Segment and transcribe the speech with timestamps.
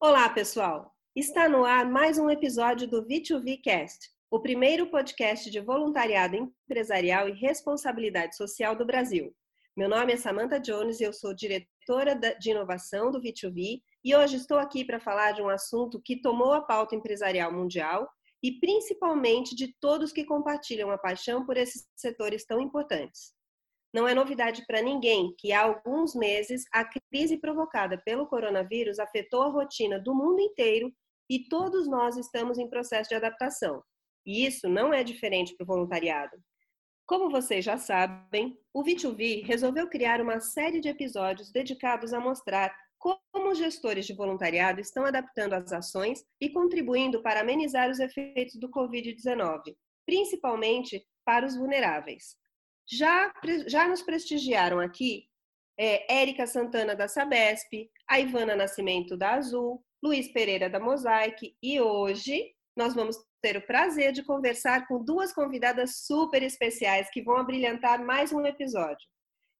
[0.00, 0.94] Olá, pessoal!
[1.14, 7.28] Está no ar mais um episódio do V2V Cast, o primeiro podcast de voluntariado empresarial
[7.28, 9.34] e responsabilidade social do Brasil.
[9.76, 14.36] Meu nome é Samantha Jones e eu sou diretora de inovação do V2V e hoje
[14.36, 18.08] estou aqui para falar de um assunto que tomou a pauta empresarial mundial
[18.44, 23.32] e principalmente de todos que compartilham a paixão por esses setores tão importantes.
[23.90, 29.40] Não é novidade para ninguém que há alguns meses a crise provocada pelo coronavírus afetou
[29.40, 30.92] a rotina do mundo inteiro
[31.26, 33.82] e todos nós estamos em processo de adaptação.
[34.26, 36.36] E isso não é diferente para o voluntariado.
[37.06, 42.76] Como vocês já sabem, o V2V resolveu criar uma série de episódios dedicados a mostrar
[43.04, 48.58] como os gestores de voluntariado estão adaptando as ações e contribuindo para amenizar os efeitos
[48.58, 52.36] do Covid-19, principalmente para os vulneráveis.
[52.90, 53.30] Já,
[53.66, 55.24] já nos prestigiaram aqui
[55.78, 61.80] é, Érica Santana da Sabesp, a Ivana Nascimento da Azul, Luiz Pereira da Mosaic e
[61.80, 67.36] hoje nós vamos ter o prazer de conversar com duas convidadas super especiais que vão
[67.36, 69.06] abrilhantar mais um episódio.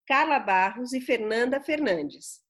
[0.07, 2.44] Carla Barros e Fernanda Fernandes.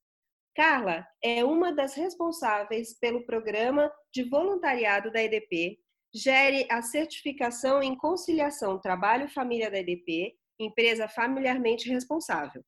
[0.54, 5.78] Carla é uma das responsáveis pelo programa de voluntariado da EDP,
[6.14, 12.64] gere a certificação em conciliação trabalho-família da EDP, empresa familiarmente responsável.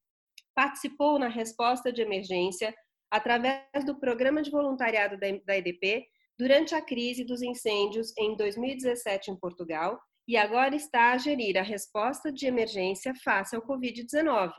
[0.52, 2.74] Participou na resposta de emergência
[3.08, 9.36] através do programa de voluntariado da EDP durante a crise dos incêndios em 2017 em
[9.38, 14.52] Portugal e agora está a gerir a resposta de emergência face ao Covid-19.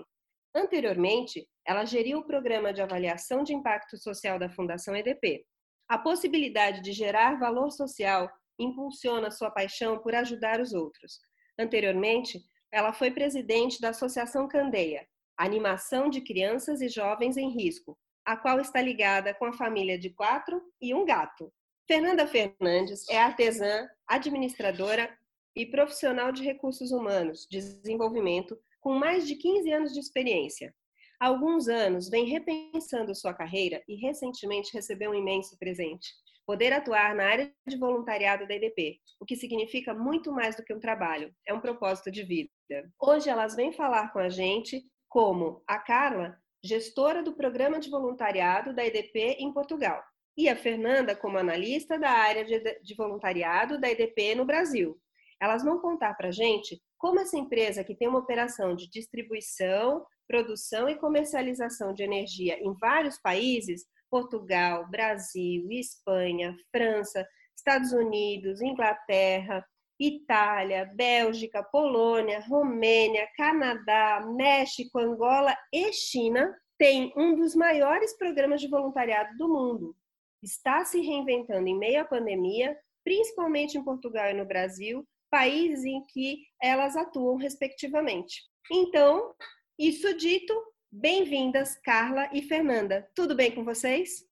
[0.56, 5.46] Anteriormente, ela geriu o programa de avaliação de impacto social da Fundação EDP.
[5.90, 11.20] A possibilidade de gerar valor social impulsiona sua paixão por ajudar os outros.
[11.60, 12.40] Anteriormente,
[12.72, 18.60] ela foi presidente da Associação Candeia, Animação de Crianças e Jovens em Risco, a qual
[18.60, 21.52] está ligada com a família de quatro e um gato.
[21.88, 25.10] Fernanda Fernandes é artesã, administradora
[25.56, 30.74] e profissional de recursos humanos, desenvolvimento, com mais de 15 anos de experiência.
[31.20, 36.08] Há alguns anos vem repensando sua carreira e recentemente recebeu um imenso presente:
[36.46, 40.74] poder atuar na área de voluntariado da EDP, o que significa muito mais do que
[40.74, 42.50] um trabalho, é um propósito de vida.
[42.98, 48.74] Hoje elas vêm falar com a gente como a Carla, gestora do programa de voluntariado
[48.74, 50.02] da EDP em Portugal,
[50.38, 54.98] e a Fernanda como analista da área de voluntariado da EDP no Brasil.
[55.42, 60.90] Elas vão contar para gente como essa empresa que tem uma operação de distribuição, produção
[60.90, 69.66] e comercialização de energia em vários países Portugal, Brasil, Espanha, França, Estados Unidos, Inglaterra,
[70.00, 78.68] Itália, Bélgica, Polônia, Romênia, Canadá, México, Angola e China tem um dos maiores programas de
[78.68, 79.96] voluntariado do mundo.
[80.44, 86.04] Está se reinventando em meio à pandemia, principalmente em Portugal e no Brasil, países em
[86.06, 88.42] que elas atuam respectivamente.
[88.72, 89.34] Então,
[89.78, 90.54] isso dito,
[90.92, 93.08] bem-vindas Carla e Fernanda.
[93.16, 94.26] Tudo bem com vocês?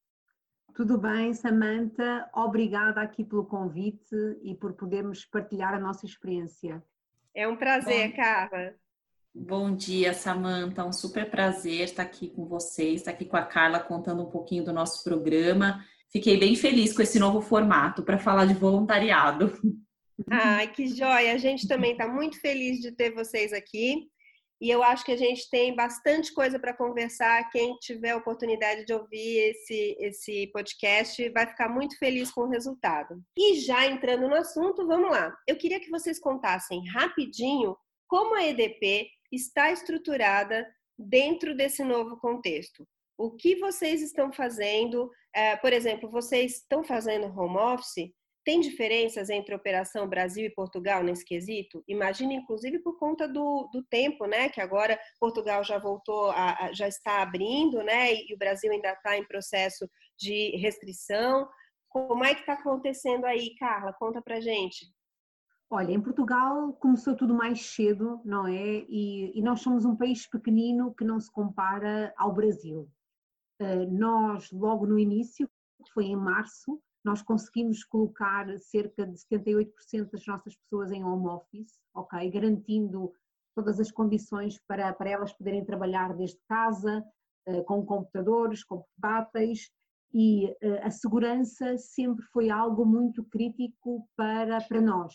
[0.75, 2.29] Tudo bem, Samantha.
[2.33, 6.83] Obrigada aqui pelo convite e por podermos partilhar a nossa experiência.
[7.33, 8.75] É um prazer, Bom, Carla.
[9.33, 10.83] Bom dia, Samantha.
[10.83, 14.65] Um super prazer estar aqui com vocês, estar aqui com a Carla contando um pouquinho
[14.65, 15.85] do nosso programa.
[16.09, 19.53] Fiquei bem feliz com esse novo formato para falar de voluntariado.
[20.29, 21.33] Ai, que joia!
[21.33, 24.07] A gente também está muito feliz de ter vocês aqui.
[24.61, 27.49] E eu acho que a gente tem bastante coisa para conversar.
[27.51, 32.49] Quem tiver a oportunidade de ouvir esse, esse podcast vai ficar muito feliz com o
[32.49, 33.21] resultado.
[33.37, 35.35] E já entrando no assunto, vamos lá.
[35.45, 37.75] Eu queria que vocês contassem rapidinho
[38.07, 40.65] como a EDP está estruturada
[40.97, 42.87] dentro desse novo contexto.
[43.17, 45.11] O que vocês estão fazendo?
[45.33, 48.11] É, por exemplo, vocês estão fazendo home office?
[48.45, 51.83] Tem diferenças entre operação Brasil e Portugal nesse quesito?
[51.87, 54.49] Imagina, inclusive, por conta do, do tempo, né?
[54.49, 58.13] Que agora Portugal já voltou, a, a, já está abrindo, né?
[58.13, 61.49] E, e o Brasil ainda está em processo de restrição.
[61.89, 63.91] Como é que está acontecendo aí, Carla?
[63.93, 64.93] Conta pra gente.
[65.67, 68.85] Olha, em Portugal começou tudo mais cedo, não é?
[68.87, 72.87] E, e, nós somos um país pequenino que não se compara ao Brasil.
[73.59, 75.49] Uh, nós, logo no início,
[75.91, 81.79] foi em março, nós conseguimos colocar cerca de 78% das nossas pessoas em home office,
[81.93, 82.29] ok?
[82.31, 83.13] Garantindo
[83.55, 87.05] todas as condições para, para elas poderem trabalhar desde casa,
[87.45, 89.69] eh, com computadores, com portáteis,
[90.11, 95.13] e eh, a segurança sempre foi algo muito crítico para, para nós.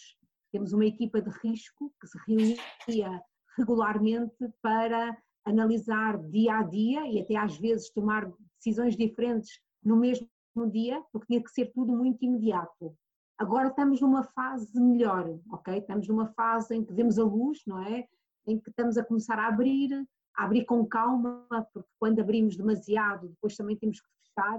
[0.52, 3.20] Temos uma equipa de risco que se reunia
[3.58, 10.28] regularmente para analisar dia a dia e até às vezes tomar decisões diferentes no mesmo
[10.70, 12.96] dia, porque tinha que ser tudo muito imediato.
[13.38, 15.78] Agora estamos numa fase melhor, ok?
[15.78, 18.06] Estamos numa fase em que vemos a luz, não é?
[18.46, 19.90] Em que estamos a começar a abrir,
[20.36, 24.58] a abrir com calma, porque quando abrimos demasiado, depois também temos que fechar,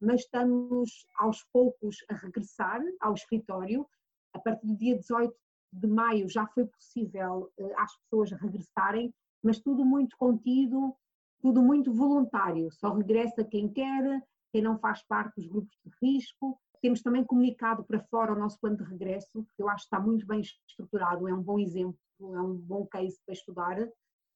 [0.00, 3.86] mas estamos aos poucos a regressar ao escritório.
[4.34, 5.34] A partir do dia 18
[5.72, 9.12] de maio já foi possível uh, às pessoas regressarem,
[9.42, 10.94] mas tudo muito contido,
[11.40, 12.70] tudo muito voluntário.
[12.72, 14.22] Só regressa quem quer,
[14.52, 16.58] quem não faz parte dos grupos de risco.
[16.80, 20.00] Temos também comunicado para fora o nosso plano de regresso, que eu acho que está
[20.00, 23.78] muito bem estruturado, é um bom exemplo, é um bom case para estudar.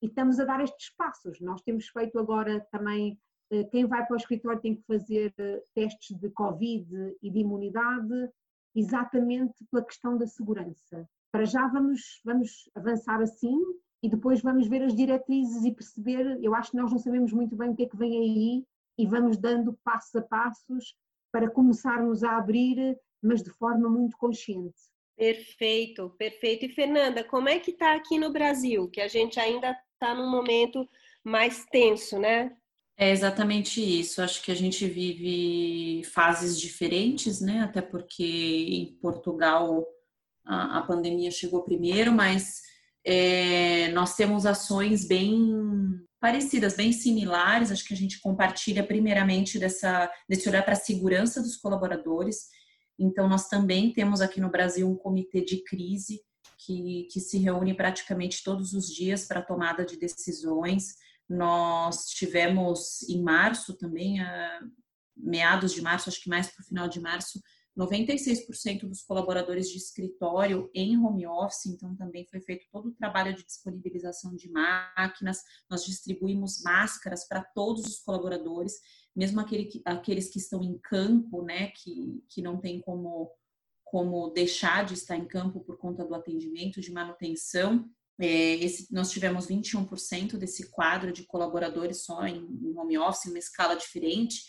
[0.01, 1.39] E estamos a dar estes passos.
[1.39, 3.17] Nós temos feito agora também,
[3.49, 7.39] eh, quem vai para o escritório tem que fazer eh, testes de Covid e de
[7.39, 8.29] imunidade,
[8.75, 11.07] exatamente pela questão da segurança.
[11.31, 13.57] Para já vamos, vamos avançar assim
[14.03, 16.37] e depois vamos ver as diretrizes e perceber.
[16.43, 18.65] Eu acho que nós não sabemos muito bem o que é que vem aí
[18.97, 20.95] e vamos dando passos a passos
[21.31, 24.75] para começarmos a abrir, mas de forma muito consciente.
[25.15, 26.65] Perfeito, perfeito.
[26.65, 28.89] E Fernanda, como é que está aqui no Brasil?
[28.89, 30.87] Que a gente ainda está num momento
[31.23, 32.51] mais tenso, né?
[32.97, 34.21] É exatamente isso.
[34.21, 37.61] Acho que a gente vive fases diferentes, né?
[37.61, 39.85] Até porque em Portugal
[40.45, 42.61] a, a pandemia chegou primeiro, mas
[43.03, 45.51] é, nós temos ações bem
[46.23, 47.69] parecidas, bem similares.
[47.69, 52.47] Acho que a gente compartilha primeiramente dessa, desse olhar para a segurança dos colaboradores.
[52.97, 56.21] Então, nós também temos aqui no Brasil um comitê de crise
[56.57, 60.95] que, que se reúne praticamente todos os dias para tomada de decisões.
[61.27, 64.61] Nós tivemos em março também, a,
[65.17, 67.41] meados de março, acho que mais para o final de março,
[67.77, 73.35] 96% dos colaboradores de escritório em home office, então também foi feito todo o trabalho
[73.35, 78.73] de disponibilização de máquinas, nós distribuímos máscaras para todos os colaboradores,
[79.15, 83.31] mesmo aquele que, aqueles que estão em campo, né, que, que não tem como,
[83.83, 87.89] como deixar de estar em campo por conta do atendimento, de manutenção.
[88.19, 93.29] É, esse, nós tivemos 21% desse quadro de colaboradores só em, em home office, em
[93.29, 94.43] uma escala diferente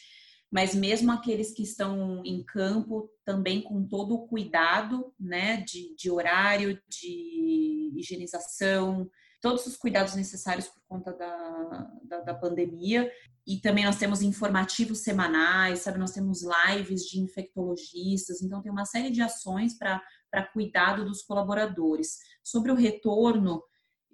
[0.55, 6.09] mas mesmo aqueles que estão em campo, também com todo o cuidado, né, de, de
[6.09, 9.11] horário, de higienização,
[9.43, 13.11] todos os cuidados necessários por conta da, da, da, pandemia.
[13.45, 15.99] E também nós temos informativos semanais, sabe?
[15.99, 20.01] Nós temos lives de infectologistas, então tem uma série de ações para
[20.53, 22.19] cuidado dos colaboradores.
[22.45, 23.61] Sobre o retorno,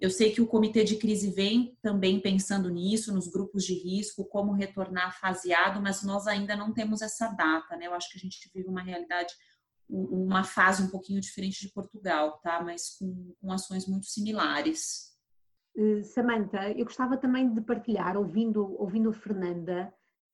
[0.01, 4.25] eu sei que o comitê de crise vem também pensando nisso, nos grupos de risco,
[4.25, 7.85] como retornar faseado, mas nós ainda não temos essa data, né?
[7.85, 9.31] Eu acho que a gente vive uma realidade,
[9.87, 12.63] uma fase um pouquinho diferente de Portugal, tá?
[12.63, 15.15] Mas com, com ações muito similares.
[15.77, 19.93] Uh, Samantha, eu gostava também de partilhar, ouvindo, ouvindo a Fernanda,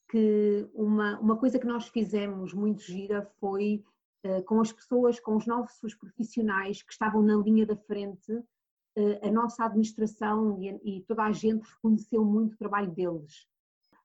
[0.10, 3.84] que uma, uma coisa que nós fizemos muito gira foi
[4.26, 8.32] uh, com as pessoas, com os nossos profissionais que estavam na linha da frente,
[9.22, 13.48] a nossa administração e, toda a gente reconheceu muito o trabalho deles.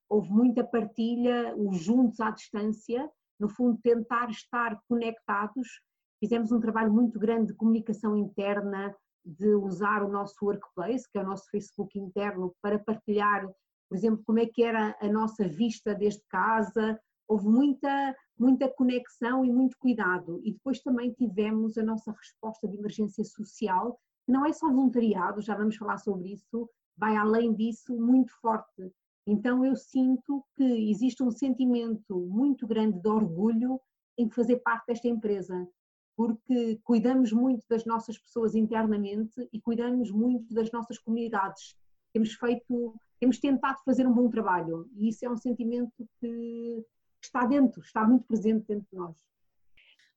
[0.08, 3.10] Houve muita partilha, os juntos à distância,
[3.40, 5.80] no fundo, tentar estar conectados.
[6.20, 8.94] Fizemos um trabalho muito grande de comunicação interna,
[9.24, 13.48] de usar o nosso workplace, que é o nosso Facebook interno, para partilhar,
[13.88, 17.00] por exemplo, como é que era a nossa vista desde casa.
[17.26, 20.40] Houve muita, muita conexão e muito cuidado.
[20.44, 25.54] E depois também tivemos a nossa resposta de emergência social, não é só voluntariado, já
[25.54, 28.92] vamos falar sobre isso, vai além disso muito forte.
[29.26, 33.80] Então eu sinto que existe um sentimento muito grande de orgulho
[34.18, 35.68] em fazer parte desta empresa,
[36.16, 41.76] porque cuidamos muito das nossas pessoas internamente e cuidamos muito das nossas comunidades.
[42.12, 46.84] Temos feito, temos tentado fazer um bom trabalho e isso é um sentimento que
[47.22, 49.16] está dentro, está muito presente dentro de nós.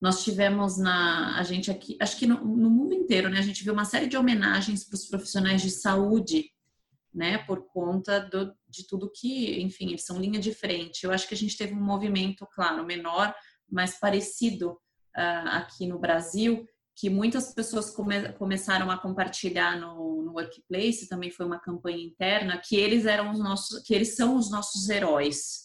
[0.02, 3.40] Nós tivemos na a gente aqui, acho que no, no mundo inteiro, né?
[3.40, 6.52] A gente viu uma série de homenagens para os profissionais de saúde,
[7.14, 7.38] né?
[7.40, 11.04] Por conta do, de tudo que, enfim, eles são linha de frente.
[11.04, 13.34] Eu acho que a gente teve um movimento, claro, menor,
[13.70, 20.34] mas parecido uh, aqui no Brasil, que muitas pessoas come, começaram a compartilhar no, no
[20.34, 24.50] workplace, também foi uma campanha interna, que eles eram os nossos, que eles são os
[24.50, 25.65] nossos heróis,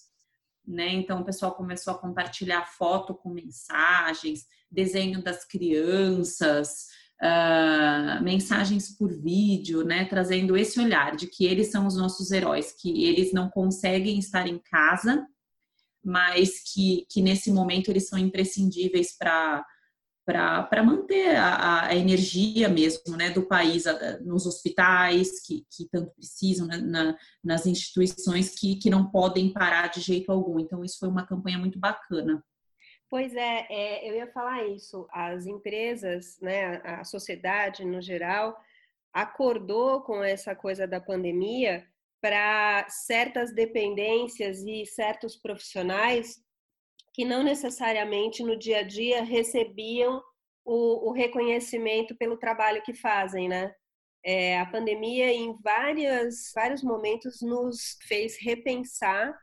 [0.70, 0.88] né?
[0.94, 6.86] Então o pessoal começou a compartilhar foto com mensagens, desenho das crianças,
[7.20, 10.04] uh, mensagens por vídeo, né?
[10.04, 14.46] Trazendo esse olhar de que eles são os nossos heróis, que eles não conseguem estar
[14.46, 15.26] em casa,
[16.04, 19.64] mas que, que nesse momento eles são imprescindíveis para
[20.32, 26.12] para manter a, a, energia mesmo né, do país a, nos hospitais que, que tanto
[26.14, 30.58] precisam, né, na, nas instituições que, que não podem parar de jeito algum.
[30.60, 32.44] Então, isso foi uma campanha muito bacana.
[33.08, 35.06] Pois é, é eu ia falar isso.
[35.10, 38.56] As empresas, né, a sociedade no geral,
[39.12, 41.84] acordou com essa coisa da pandemia
[42.20, 46.40] para certas dependências e certos profissionais
[47.20, 50.22] que não necessariamente no dia a dia recebiam
[50.64, 53.74] o, o reconhecimento pelo trabalho que fazem, né?
[54.24, 59.38] É, a pandemia, em várias, vários momentos, nos fez repensar.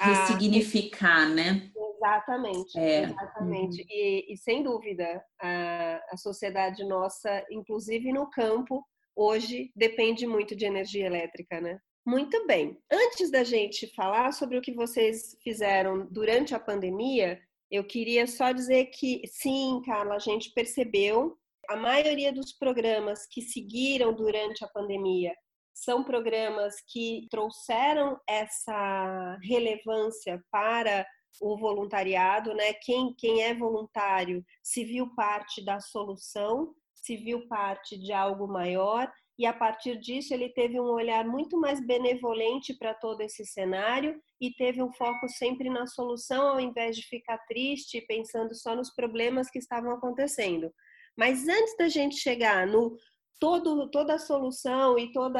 [0.00, 1.28] Ressignificar, a...
[1.28, 1.70] né?
[1.96, 3.02] Exatamente, é.
[3.02, 3.82] exatamente.
[3.82, 3.86] Uhum.
[3.90, 8.82] E, e, sem dúvida, a, a sociedade nossa, inclusive no campo,
[9.14, 11.78] hoje depende muito de energia elétrica, né?
[12.06, 12.78] Muito bem.
[12.90, 17.40] Antes da gente falar sobre o que vocês fizeram durante a pandemia,
[17.70, 21.38] eu queria só dizer que sim, Carla, a gente percebeu
[21.68, 25.34] a maioria dos programas que seguiram durante a pandemia
[25.74, 31.06] são programas que trouxeram essa relevância para
[31.40, 32.72] o voluntariado, né?
[32.72, 39.10] Quem, quem é voluntário se viu parte da solução, se viu parte de algo maior
[39.38, 44.20] e a partir disso ele teve um olhar muito mais benevolente para todo esse cenário
[44.40, 48.92] e teve um foco sempre na solução ao invés de ficar triste pensando só nos
[48.92, 50.72] problemas que estavam acontecendo.
[51.16, 52.96] Mas antes da gente chegar no
[53.38, 55.38] todo, toda a solução e todo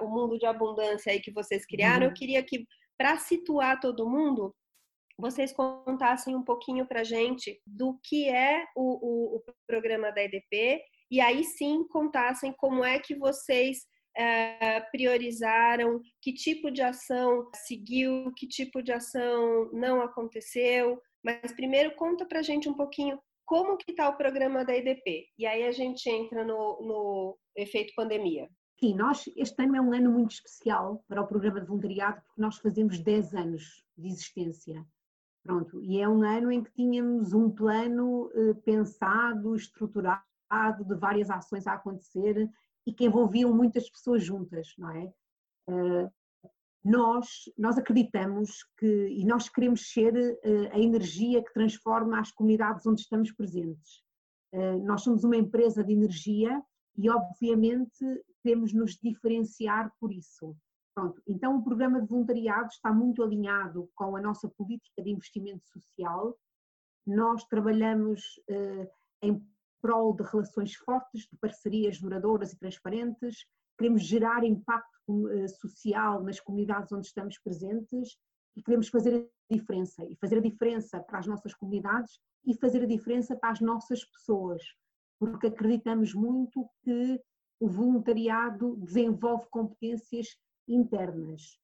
[0.00, 2.12] o mundo de abundância aí que vocês criaram, uhum.
[2.12, 2.66] eu queria que,
[2.98, 4.54] para situar todo mundo,
[5.18, 10.82] vocês contassem um pouquinho para gente do que é o, o, o programa da EDP
[11.10, 13.86] e aí sim contassem como é que vocês
[14.16, 21.00] é, priorizaram, que tipo de ação seguiu, que tipo de ação não aconteceu.
[21.22, 25.26] Mas primeiro conta para a gente um pouquinho como que está o programa da EDP.
[25.36, 28.48] E aí a gente entra no, no efeito pandemia.
[28.78, 32.40] Sim, nós, este ano é um ano muito especial para o programa de voluntariado, porque
[32.40, 34.86] nós fazemos 10 anos de existência.
[35.42, 40.22] Pronto, e é um ano em que tínhamos um plano eh, pensado, estruturado,
[40.84, 42.50] de várias ações a acontecer
[42.86, 45.12] e que envolviam muitas pessoas juntas, não é?
[45.68, 46.10] Uh,
[46.82, 47.28] nós,
[47.58, 53.02] nós acreditamos que, e nós queremos ser uh, a energia que transforma as comunidades onde
[53.02, 54.02] estamos presentes.
[54.52, 56.60] Uh, nós somos uma empresa de energia
[56.96, 58.04] e, obviamente,
[58.42, 60.56] temos nos diferenciar por isso.
[60.92, 65.64] Pronto, então o programa de voluntariado está muito alinhado com a nossa política de investimento
[65.68, 66.36] social.
[67.06, 68.20] Nós trabalhamos
[69.22, 69.40] em
[69.80, 73.46] prol de relações fortes, de parcerias duradouras e transparentes,
[73.78, 78.16] queremos gerar impacto eh, social nas comunidades onde estamos presentes
[78.56, 79.14] e queremos fazer
[79.50, 80.04] a diferença.
[80.04, 84.04] E fazer a diferença para as nossas comunidades e fazer a diferença para as nossas
[84.04, 84.62] pessoas,
[85.18, 87.20] porque acreditamos muito que
[87.58, 90.28] o voluntariado desenvolve competências
[90.66, 91.58] internas.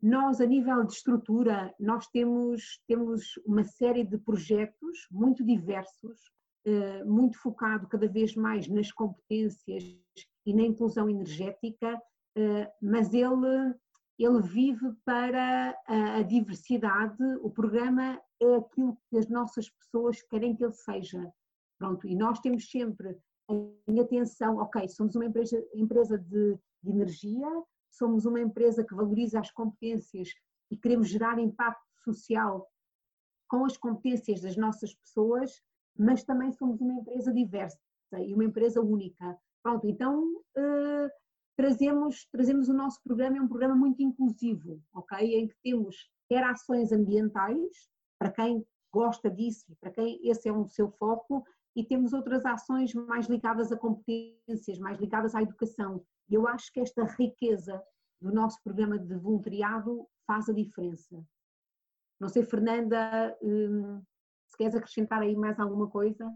[0.00, 6.20] Nós, a nível de estrutura, nós temos, temos uma série de projetos muito diversos
[7.04, 9.82] muito focado cada vez mais nas competências
[10.46, 12.00] e na inclusão energética,
[12.36, 13.74] eh, mas ele,
[14.18, 20.64] ele vive para a diversidade, o programa é aquilo que as nossas pessoas querem que
[20.64, 21.32] ele seja.
[21.78, 23.18] Pronto, e nós temos sempre
[23.88, 27.48] em atenção, ok, somos uma empresa, empresa de, de energia,
[27.90, 30.28] somos uma empresa que valoriza as competências
[30.70, 32.68] e queremos gerar impacto social
[33.48, 35.62] com as competências das nossas pessoas,
[35.98, 37.78] mas também somos uma empresa diversa
[38.18, 39.38] e uma empresa única.
[39.62, 40.24] Pronto, então
[40.56, 41.10] uh,
[41.56, 45.18] trazemos, trazemos o nosso programa, é um programa muito inclusivo, ok?
[45.34, 50.68] Em que temos quer ações ambientais, para quem gosta disso, para quem esse é o
[50.68, 51.44] seu foco,
[51.74, 56.04] e temos outras ações mais ligadas a competências, mais ligadas à educação.
[56.28, 57.82] E eu acho que esta riqueza
[58.20, 61.22] do nosso programa de voluntariado faz a diferença.
[62.20, 64.02] Não sei, Fernanda, hum,
[64.52, 66.30] se queres acrescentar aí mais alguma coisa?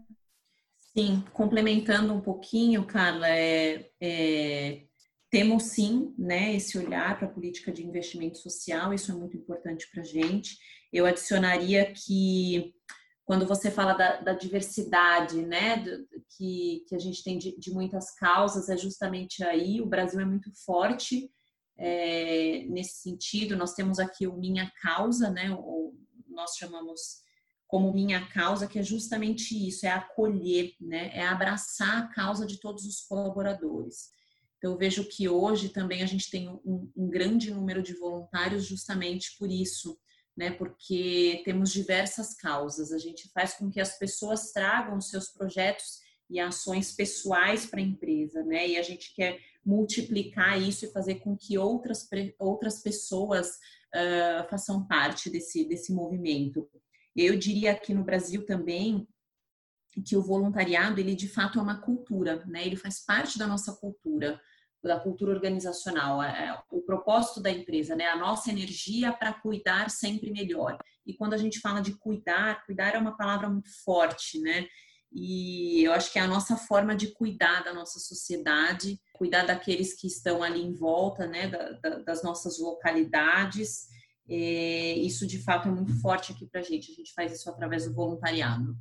[0.75, 4.85] Sim, complementando um pouquinho, Carla, é, é,
[5.29, 9.87] temos sim né, esse olhar para a política de investimento social, isso é muito importante
[9.91, 10.57] para a gente.
[10.91, 12.73] Eu adicionaria que
[13.23, 17.71] quando você fala da, da diversidade, né, do, que, que a gente tem de, de,
[17.71, 21.29] muitas causas, é justamente aí, o Brasil é muito forte
[21.77, 23.55] é, nesse sentido.
[23.55, 25.93] Nós temos aqui o Minha Causa, né, ou
[26.27, 27.26] nós chamamos
[27.67, 31.11] como minha causa, que é justamente isso, é acolher, né?
[31.13, 34.09] é abraçar a causa de todos os colaboradores.
[34.57, 38.65] Então, eu vejo que hoje também a gente tem um, um grande número de voluntários
[38.65, 39.99] justamente por isso,
[40.35, 40.51] né?
[40.51, 42.91] Porque temos diversas causas.
[42.91, 47.79] A gente faz com que as pessoas tragam os seus projetos e ações pessoais para
[47.79, 48.67] a empresa, né?
[48.67, 52.07] E a gente quer multiplicar isso e fazer com que outras,
[52.39, 53.49] outras pessoas
[53.93, 56.67] uh, façam parte desse, desse movimento.
[57.17, 59.07] Eu diria aqui no Brasil também
[60.05, 62.63] que o voluntariado, ele de fato é uma cultura, né?
[62.63, 64.39] Ele faz parte da nossa cultura,
[64.83, 68.05] da cultura organizacional, é, é o propósito da empresa, né?
[68.05, 70.77] A nossa energia para cuidar sempre melhor.
[71.03, 74.67] E quando a gente fala de cuidar, cuidar é uma palavra muito forte, né?
[75.11, 79.93] E eu acho que é a nossa forma de cuidar da nossa sociedade, cuidar daqueles
[79.93, 83.87] que estão ali em volta, né, da, da, das nossas localidades.
[84.29, 86.91] É, isso de fato é muito forte aqui para a gente.
[86.91, 88.75] A gente faz isso através do voluntariado.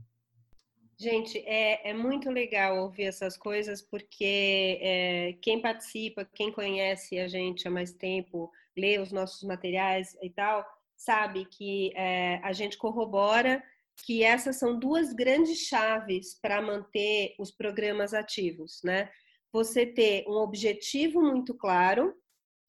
[0.98, 7.28] Gente, é, é muito legal ouvir essas coisas porque é, quem participa, quem conhece a
[7.28, 10.64] gente há mais tempo, lê os nossos materiais e tal,
[10.96, 13.62] sabe que é, a gente corrobora
[14.04, 19.10] que essas são duas grandes chaves para manter os programas ativos, né?
[19.52, 22.14] Você ter um objetivo muito claro.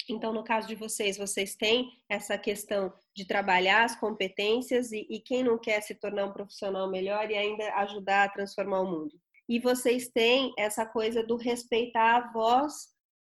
[0.10, 5.20] Então, no caso de vocês, vocês têm essa questão de trabalhar as competências e, e
[5.20, 9.20] quem não quer se tornar um profissional melhor e ainda ajudar a transformar o mundo.
[9.50, 12.74] E vocês têm essa coisa do respeitar a voz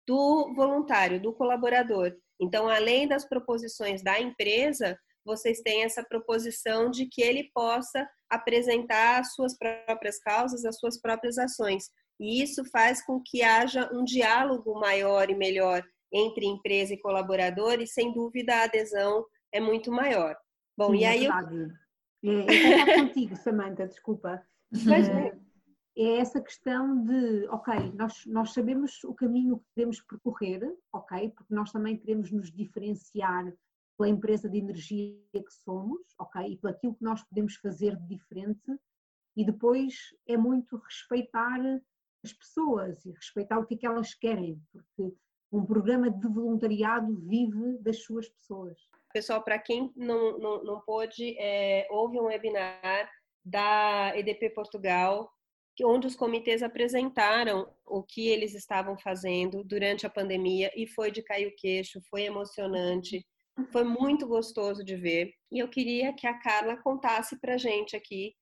[0.06, 2.14] do voluntário, do colaborador.
[2.40, 9.20] Então, além das proposições da empresa, vocês têm essa proposição de que ele possa apresentar
[9.20, 11.90] as suas próprias causas, as suas próprias ações.
[12.20, 15.82] E isso faz com que haja um diálogo maior e melhor
[16.14, 20.36] entre empresa e colaborador, e sem dúvida a adesão é muito maior.
[20.76, 21.26] Bom, Sim, e é aí.
[21.26, 21.30] É,
[22.22, 22.46] eu...
[22.46, 22.46] É,
[23.00, 24.42] eu contigo, Samanta, desculpa.
[24.70, 25.36] Mas, é,
[25.96, 31.54] é essa questão de, ok, nós, nós sabemos o caminho que queremos percorrer, ok, porque
[31.54, 33.52] nós também queremos nos diferenciar
[33.96, 36.52] pela empresa de energia que somos, ok?
[36.52, 38.76] E pelo aquilo que nós podemos fazer de diferente.
[39.36, 39.94] E depois
[40.26, 41.60] é muito respeitar
[42.24, 45.14] as pessoas e respeitar o que é que elas querem, porque
[45.52, 48.78] um programa de voluntariado vive das suas pessoas.
[49.12, 53.10] Pessoal, para quem não, não, não pôde, é, houve um webinar
[53.44, 55.30] da EDP Portugal,
[55.82, 61.22] onde os comitês apresentaram o que eles estavam fazendo durante a pandemia e foi de
[61.22, 63.24] cair o queixo, foi emocionante.
[63.70, 65.32] Foi muito gostoso de ver.
[65.52, 68.34] E eu queria que a Carla contasse para gente aqui,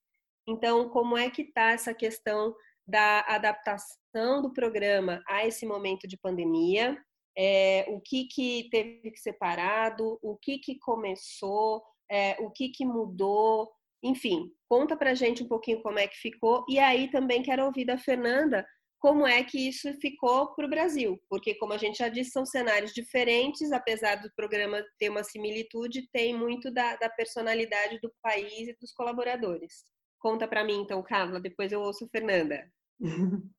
[0.47, 2.55] então, como é que está essa questão
[2.87, 6.97] da adaptação do programa a esse momento de pandemia,
[7.37, 12.69] é, o que, que teve que ser parado, o que, que começou, é, o que,
[12.69, 13.71] que mudou,
[14.03, 16.65] enfim, conta para gente um pouquinho como é que ficou.
[16.69, 18.67] E aí também quero ouvir da Fernanda
[18.99, 22.47] como é que isso ficou para o Brasil, porque como a gente já disse, são
[22.47, 28.69] cenários diferentes, apesar do programa ter uma similitude, tem muito da, da personalidade do país
[28.69, 29.85] e dos colaboradores.
[30.23, 32.71] Conta para mim então, Carla, depois eu ouço Fernanda.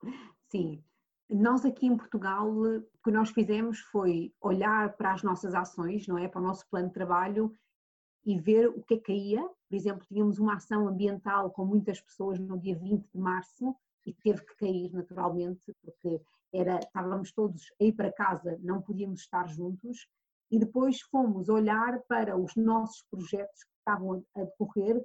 [0.49, 0.81] Sim,
[1.29, 6.17] nós aqui em Portugal, o que nós fizemos foi olhar para as nossas ações, não
[6.17, 7.53] é, para o nosso plano de trabalho
[8.25, 9.41] e ver o que é que caía.
[9.41, 14.13] Por exemplo, tínhamos uma ação ambiental com muitas pessoas no dia 20 de março, e
[14.13, 16.21] teve que cair naturalmente, porque
[16.53, 20.07] era, estávamos todos a ir para casa, não podíamos estar juntos,
[20.49, 25.03] e depois fomos olhar para os nossos projetos que estavam a decorrer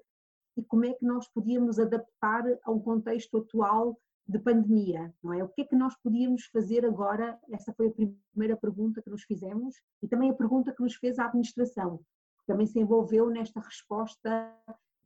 [0.59, 5.43] e como é que nós podíamos adaptar a um contexto atual de pandemia, não é?
[5.45, 7.39] O que é que nós podíamos fazer agora?
[7.51, 11.19] Essa foi a primeira pergunta que nos fizemos e também a pergunta que nos fez
[11.19, 11.99] a administração,
[12.41, 14.53] que também se envolveu nesta resposta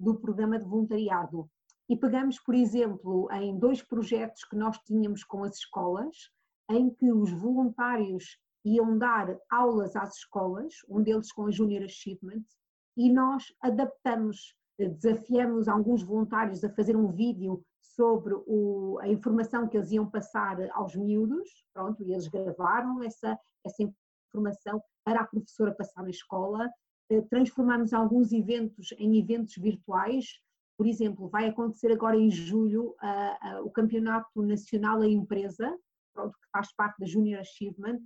[0.01, 1.49] do programa de voluntariado.
[1.89, 6.17] E pegamos, por exemplo, em dois projetos que nós tínhamos com as escolas,
[6.71, 12.43] em que os voluntários iam dar aulas às escolas, um deles com a Junior Achievement,
[12.97, 19.77] e nós adaptamos, desafiamos alguns voluntários a fazer um vídeo sobre o, a informação que
[19.77, 23.83] eles iam passar aos miúdos, pronto, e eles gravaram essa, essa
[24.29, 26.71] informação para a professora passar na escola,
[27.11, 30.25] eh, transformamos alguns eventos em eventos virtuais,
[30.77, 32.97] por exemplo, vai acontecer agora em julho
[33.63, 35.79] o Campeonato Nacional da Empresa,
[36.13, 38.01] pronto, que faz parte da Junior Achievement,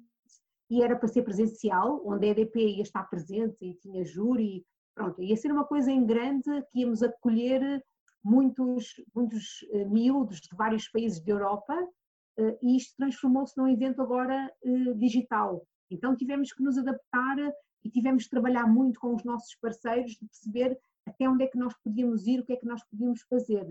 [0.68, 5.22] e era para ser presencial, onde a EDP ia estar presente e tinha júri, pronto,
[5.22, 7.84] ia ser uma coisa em grande que íamos acolher
[8.24, 14.02] muitos, muitos uh, miúdos de vários países da Europa uh, e isto transformou-se num evento
[14.02, 15.64] agora uh, digital.
[15.90, 17.36] Então tivemos que nos adaptar
[17.84, 21.58] e tivemos que trabalhar muito com os nossos parceiros de perceber até onde é que
[21.58, 23.64] nós podíamos ir, o que é que nós podíamos fazer.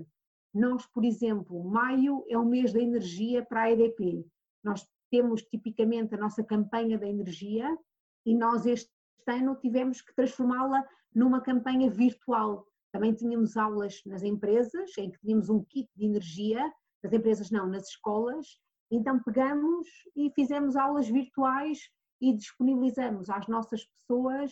[0.54, 4.26] Nós, por exemplo, maio é o mês da energia para a EDP.
[4.64, 7.78] Nós temos tipicamente a nossa campanha da energia
[8.26, 8.95] e nós este
[9.28, 10.84] ano tivemos que transformá-la
[11.14, 12.68] numa campanha virtual.
[12.92, 16.72] Também tínhamos aulas nas empresas, em que tínhamos um kit de energia,
[17.04, 18.60] nas empresas não, nas escolas.
[18.92, 21.80] Então pegamos e fizemos aulas virtuais
[22.22, 24.52] e disponibilizamos às nossas pessoas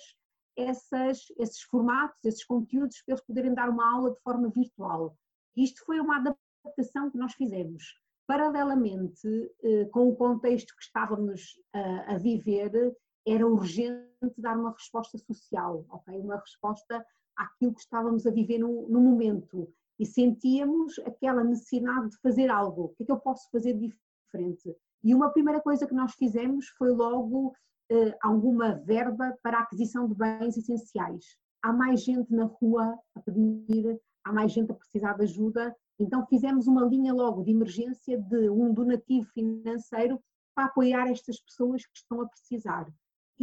[0.56, 5.18] essas, esses formatos, esses conteúdos para eles poderem dar uma aula de forma virtual.
[5.56, 7.84] Isto foi uma adaptação que nós fizemos.
[8.28, 9.28] Paralelamente,
[9.64, 11.60] eh, com o contexto que estávamos
[12.08, 12.72] a viver,
[13.26, 16.20] era urgente dar uma resposta social, ok?
[16.20, 17.06] Uma resposta
[17.36, 22.86] àquilo que estávamos a viver no, no momento e sentíamos aquela necessidade de fazer algo.
[22.86, 24.76] O que é que eu posso fazer diferente?
[25.04, 27.54] E uma primeira coisa que nós fizemos foi logo
[27.92, 31.38] eh, alguma verba para a aquisição de bens essenciais.
[31.62, 36.26] Há mais gente na rua a pedir, há mais gente a precisar de ajuda, então
[36.28, 40.20] fizemos uma linha logo de emergência de um donativo financeiro
[40.56, 42.88] para apoiar estas pessoas que estão a precisar.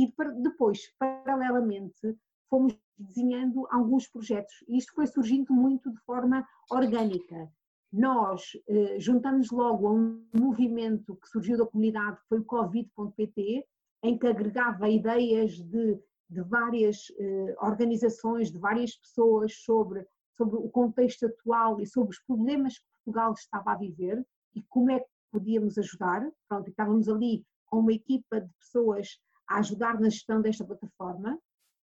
[0.00, 0.10] E
[0.42, 2.16] depois, paralelamente,
[2.48, 4.54] fomos desenhando alguns projetos.
[4.66, 7.52] E isto foi surgindo muito de forma orgânica.
[7.92, 13.66] Nós eh, juntamos logo a um movimento que surgiu da comunidade, que foi o Covid.pt,
[14.02, 15.98] em que agregava ideias de,
[16.30, 22.20] de várias eh, organizações, de várias pessoas sobre, sobre o contexto atual e sobre os
[22.20, 26.26] problemas que Portugal estava a viver e como é que podíamos ajudar.
[26.48, 29.18] Pronto, estávamos ali com uma equipa de pessoas
[29.50, 31.36] a ajudar na gestão desta plataforma.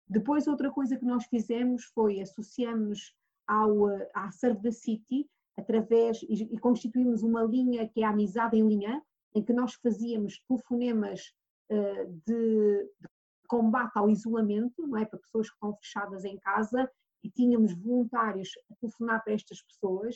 [0.08, 3.16] Depois, outra coisa que nós fizemos foi associamos
[3.48, 8.58] ao, eh, à Serve the City através e, constituímos uma linha que é a Amizade
[8.58, 9.02] em Linha,
[9.34, 11.34] em que nós fazíamos telefonemas
[11.72, 13.10] uh, de, de,
[13.48, 15.06] combate ao isolamento, não é?
[15.06, 16.90] Para pessoas que estão fechadas em casa
[17.24, 20.16] e tínhamos voluntários a telefonar para estas pessoas.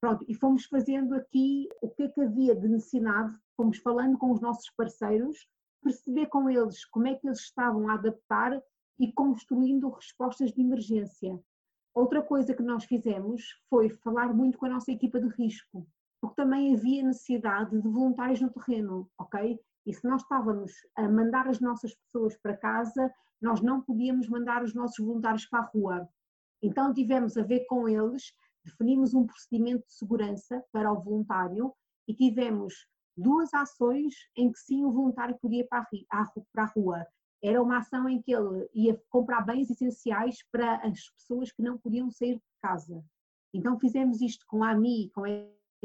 [0.00, 4.32] Pronto, e fomos fazendo aqui o que é que havia de necessidade, fomos falando com
[4.32, 5.46] os nossos parceiros,
[5.82, 8.60] perceber com eles como é que eles estavam a adaptar
[8.98, 11.38] e construindo respostas de emergência.
[11.94, 15.86] Outra coisa que nós fizemos foi falar muito com a nossa equipa de risco,
[16.20, 19.58] porque também havia necessidade de voluntários no terreno, ok?
[19.86, 24.62] E se nós estávamos a mandar as nossas pessoas para casa, nós não podíamos mandar
[24.62, 26.08] os nossos voluntários para a rua.
[26.62, 28.32] Então tivemos a ver com eles,
[28.64, 31.72] definimos um procedimento de segurança para o voluntário
[32.06, 32.86] e tivemos
[33.18, 35.84] duas ações em que sim o voluntário podia ir para
[36.56, 37.06] a rua.
[37.42, 41.78] Era uma ação em que ele ia comprar bens essenciais para as pessoas que não
[41.78, 43.04] podiam sair de casa.
[43.52, 45.28] Então fizemos isto com a AMI, com a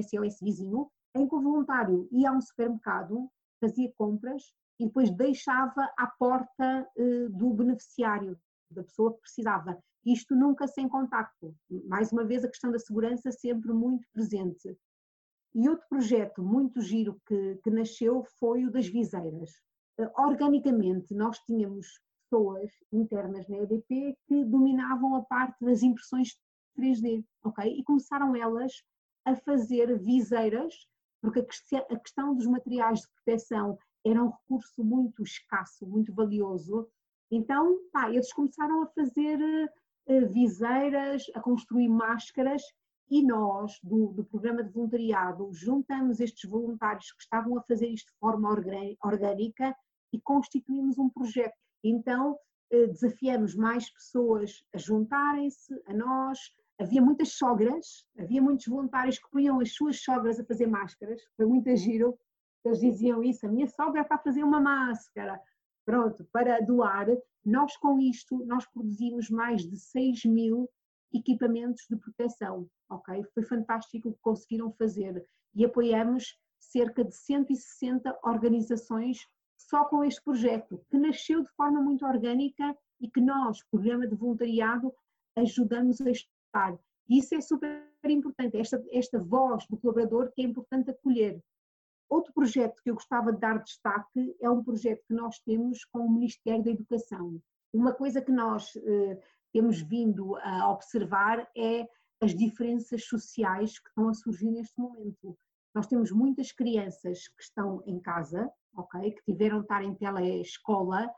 [0.01, 5.91] SOS Vizinho, em que o voluntário ia a um supermercado, fazia compras e depois deixava
[5.97, 8.37] à porta uh, do beneficiário,
[8.69, 9.77] da pessoa que precisava.
[10.05, 11.55] Isto nunca sem contacto.
[11.85, 14.77] Mais uma vez, a questão da segurança sempre muito presente.
[15.55, 19.51] E outro projeto muito giro que, que nasceu foi o das viseiras.
[19.99, 21.99] Eh, organicamente nós tínhamos
[22.33, 26.35] pessoas internas na EDP que dominavam a parte das impressões
[26.75, 27.65] 3D, ok?
[27.65, 28.83] E começaram elas
[29.25, 30.73] a fazer viseiras,
[31.21, 36.89] porque a questão dos materiais de proteção era um recurso muito escasso, muito valioso.
[37.31, 42.61] Então, pá, eles começaram a fazer uh, viseiras, a construir máscaras
[43.13, 48.11] e nós, do, do, programa de voluntariado, juntamos estes voluntários que estavam a fazer isto
[48.11, 49.75] de forma orgânica
[50.11, 51.53] e constituímos um projeto.
[51.83, 52.35] Então,
[52.71, 56.39] eh, desafiamos mais pessoas a juntarem-se a nós.
[56.79, 61.45] Havia muitas sogras, havia muitos voluntários que punham as suas sogras a fazer máscaras, foi
[61.45, 62.17] muito giro.
[62.65, 65.39] Eles diziam isso: a minha sogra está a fazer uma máscara.
[65.85, 67.05] Pronto, para doar.
[67.45, 70.67] Nós, com isto, nós produzimos mais de 6 mil
[71.13, 73.23] equipamentos de proteção, ok?
[73.33, 80.21] Foi fantástico o que conseguiram fazer e apoiamos cerca de 160 organizações só com este
[80.23, 84.93] projeto, que nasceu de forma muito orgânica e que nós, programa de voluntariado,
[85.35, 86.77] ajudamos a estar.
[87.09, 91.41] E isso é super importante, esta, esta voz do colaborador que é importante acolher.
[92.09, 95.99] Outro projeto que eu gostava de dar destaque é um projeto que nós temos com
[95.99, 97.41] o Ministério da Educação.
[97.73, 99.19] Uma coisa que nós eh,
[99.53, 101.87] temos vindo a observar é
[102.21, 105.37] as diferenças sociais que estão a surgir neste momento.
[105.75, 111.09] Nós temos muitas crianças que estão em casa, ok, que tiveram de estar em telescola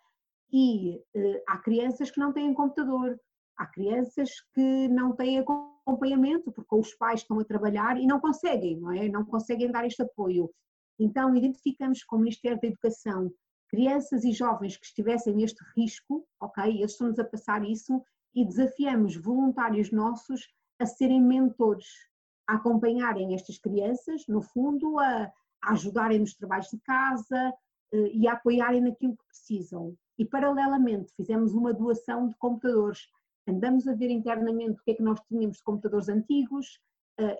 [0.52, 3.20] e uh, há crianças que não têm computador,
[3.58, 8.78] há crianças que não têm acompanhamento porque os pais estão a trabalhar e não conseguem,
[8.80, 9.08] não é?
[9.10, 10.52] Não conseguem dar este apoio.
[11.00, 13.32] Então identificamos com o Ministério da Educação
[13.68, 16.64] crianças e jovens que estivessem neste risco, ok?
[16.64, 18.02] Eles estão-nos a passar isso
[18.36, 20.48] e desafiamos voluntários nossos
[20.80, 21.88] a serem mentores,
[22.48, 25.32] a acompanharem estas crianças, no fundo, a,
[25.64, 27.54] a ajudarem nos trabalhos de casa,
[28.14, 29.96] e a apoiarem naquilo que precisam.
[30.18, 33.08] E, paralelamente, fizemos uma doação de computadores.
[33.48, 36.80] Andamos a ver internamente o que é que nós tínhamos de computadores antigos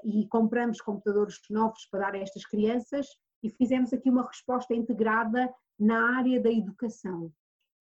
[0.04, 3.08] e compramos computadores novos para dar a estas crianças
[3.44, 7.32] e fizemos aqui uma resposta integrada na área da educação.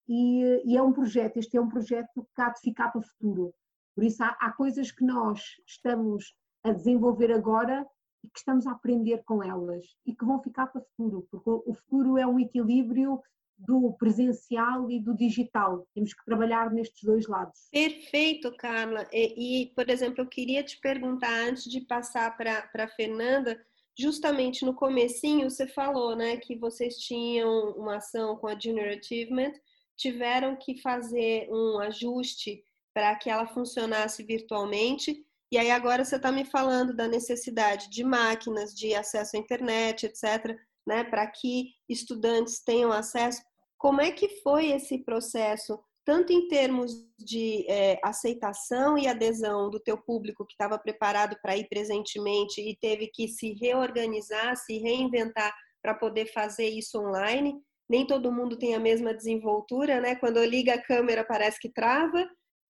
[0.07, 3.03] E, e, é um projeto, este é um projeto que há de ficar para o
[3.03, 3.53] futuro.
[3.95, 7.85] Por isso há, há coisas que nós estamos a desenvolver agora
[8.23, 11.49] e que estamos a aprender com elas e que vão ficar para o futuro, porque
[11.49, 13.21] o futuro é um equilíbrio
[13.57, 15.87] do presencial e do digital.
[15.93, 17.67] Temos que trabalhar nestes dois lados.
[17.71, 19.07] Perfeito, Carla.
[19.13, 23.57] E, e por exemplo, eu queria te perguntar antes de passar para a Fernanda,
[23.97, 29.53] justamente no comecinho você falou, né, que vocês tinham uma ação com a Junior Achievement,
[29.95, 35.25] tiveram que fazer um ajuste para que ela funcionasse virtualmente.
[35.51, 40.05] E aí agora você está me falando da necessidade de máquinas, de acesso à internet,
[40.05, 43.41] etc., né, para que estudantes tenham acesso.
[43.77, 49.79] Como é que foi esse processo, tanto em termos de é, aceitação e adesão do
[49.79, 55.53] teu público que estava preparado para ir presentemente e teve que se reorganizar, se reinventar
[55.81, 57.59] para poder fazer isso online?
[57.89, 60.15] Nem todo mundo tem a mesma desenvoltura, né?
[60.15, 62.27] Quando liga a câmera parece que trava.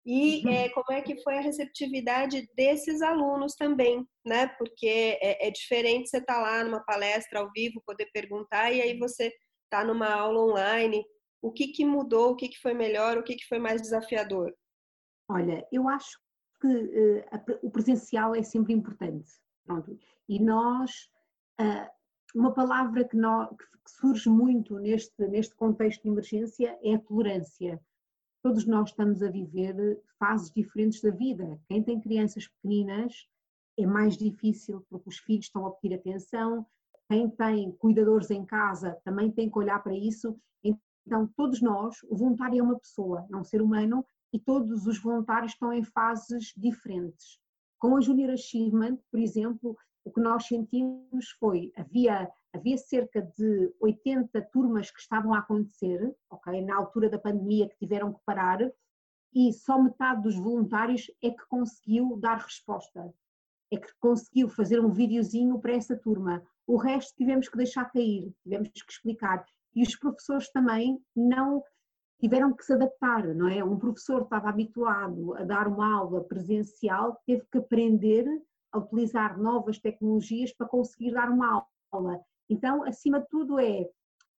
[0.05, 4.47] E é, como é que foi a receptividade desses alunos também, né?
[4.57, 8.81] Porque é, é diferente você estar tá lá numa palestra ao vivo, poder perguntar, e
[8.81, 9.31] aí você
[9.63, 11.05] está numa aula online.
[11.41, 14.53] O que, que mudou, o que, que foi melhor, o que, que foi mais desafiador?
[15.29, 16.17] Olha, eu acho
[16.59, 19.31] que uh, o presencial é sempre importante.
[19.65, 19.97] Pronto.
[20.27, 20.91] E nós,
[21.59, 21.89] uh,
[22.33, 27.81] uma palavra que, que surge muito neste, neste contexto de emergência é a tolerância
[28.43, 31.57] todos nós estamos a viver fases diferentes da vida.
[31.69, 33.25] Quem tem crianças pequeninas
[33.79, 36.65] é mais difícil porque os filhos estão a pedir atenção,
[37.09, 40.37] quem tem cuidadores em casa também tem que olhar para isso.
[40.61, 44.99] Então, todos nós, o voluntário é uma pessoa, é um ser humano, e todos os
[44.99, 47.39] voluntários estão em fases diferentes.
[47.77, 53.73] Com a Junior Achievement, por exemplo, o que nós sentimos foi, havia havia cerca de
[53.79, 58.59] 80 turmas que estavam a acontecer, ok, na altura da pandemia que tiveram que parar,
[59.33, 63.11] e só metade dos voluntários é que conseguiu dar resposta,
[63.71, 66.43] é que conseguiu fazer um videozinho para essa turma.
[66.67, 69.43] O resto tivemos que deixar cair, tivemos que explicar.
[69.75, 71.63] E os professores também não
[72.19, 73.63] tiveram que se adaptar, não é?
[73.63, 78.25] Um professor estava habituado a dar uma aula presencial, teve que aprender
[78.73, 82.19] a utilizar novas tecnologias para conseguir dar uma aula.
[82.49, 83.87] Então, acima de tudo, é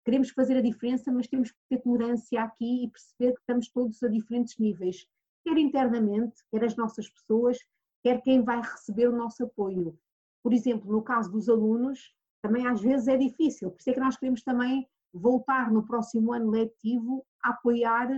[0.04, 4.04] queremos fazer a diferença, mas temos que ter tolerância aqui e perceber que estamos todos
[4.04, 5.08] a diferentes níveis,
[5.46, 7.58] quer internamente, quer as nossas pessoas,
[8.02, 9.98] quer quem vai receber o nosso apoio.
[10.44, 14.00] Por exemplo, no caso dos alunos, também às vezes é difícil, por isso é que
[14.00, 18.10] nós queremos também voltar no próximo ano letivo a apoiar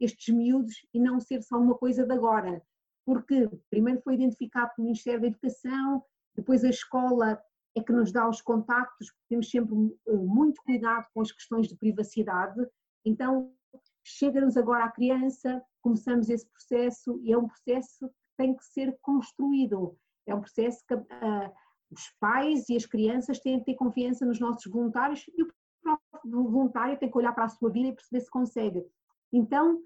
[0.00, 2.62] estes miúdos e não ser só uma coisa de agora.
[3.04, 6.02] Porque primeiro foi identificado pelo Ministério da Educação,
[6.34, 7.40] depois a escola
[7.76, 9.74] é que nos dá os contactos, temos sempre
[10.06, 12.60] eh, muito cuidado com as questões de privacidade.
[13.04, 13.52] Então,
[14.04, 18.96] chega-nos agora a criança, começamos esse processo e é um processo que tem que ser
[19.02, 19.98] construído.
[20.26, 21.52] É um processo que uh,
[21.90, 26.50] os pais e as crianças têm que ter confiança nos nossos voluntários e o próprio
[26.50, 28.86] voluntário tem que olhar para a sua vida e perceber se consegue.
[29.32, 29.82] Então,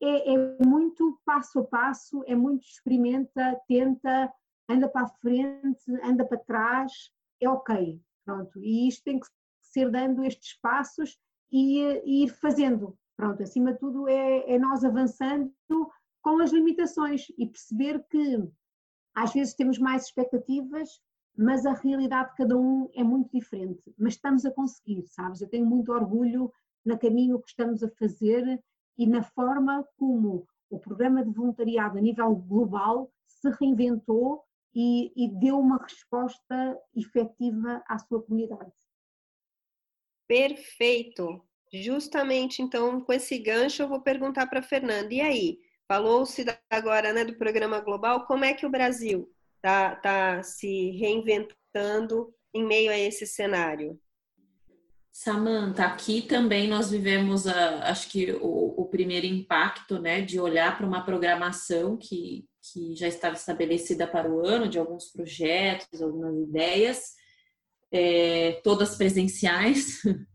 [0.00, 4.32] é, é muito passo a passo, é muito experimenta, tenta,
[4.68, 6.92] anda para a frente, anda para trás,
[7.40, 8.58] é ok, pronto.
[8.62, 9.26] E isto tem que
[9.60, 11.18] ser dando estes passos
[11.50, 13.42] e, e ir fazendo, pronto.
[13.42, 15.52] Acima de tudo é, é nós avançando
[16.20, 18.48] com as limitações e perceber que
[19.14, 21.00] às vezes temos mais expectativas,
[21.36, 23.82] mas a realidade de cada um é muito diferente.
[23.96, 25.40] Mas estamos a conseguir, sabes?
[25.40, 26.52] Eu tenho muito orgulho
[26.84, 28.62] no caminho que estamos a fazer
[28.98, 35.28] e na forma como o programa de voluntariado a nível global se reinventou e, e
[35.28, 38.72] deu uma resposta efetiva à sua comunidade.
[40.26, 41.42] Perfeito.
[41.72, 45.12] Justamente, então, com esse gancho, eu vou perguntar para a Fernanda.
[45.12, 50.42] E aí, falou-se agora né, do programa global, como é que o Brasil está tá
[50.42, 53.98] se reinventando em meio a esse cenário?
[55.20, 60.76] Samanta, aqui também nós vivemos, a, acho que o, o primeiro impacto, né, de olhar
[60.76, 66.36] para uma programação que, que já estava estabelecida para o ano, de alguns projetos, algumas
[66.38, 67.14] ideias,
[67.90, 70.00] é, todas presenciais.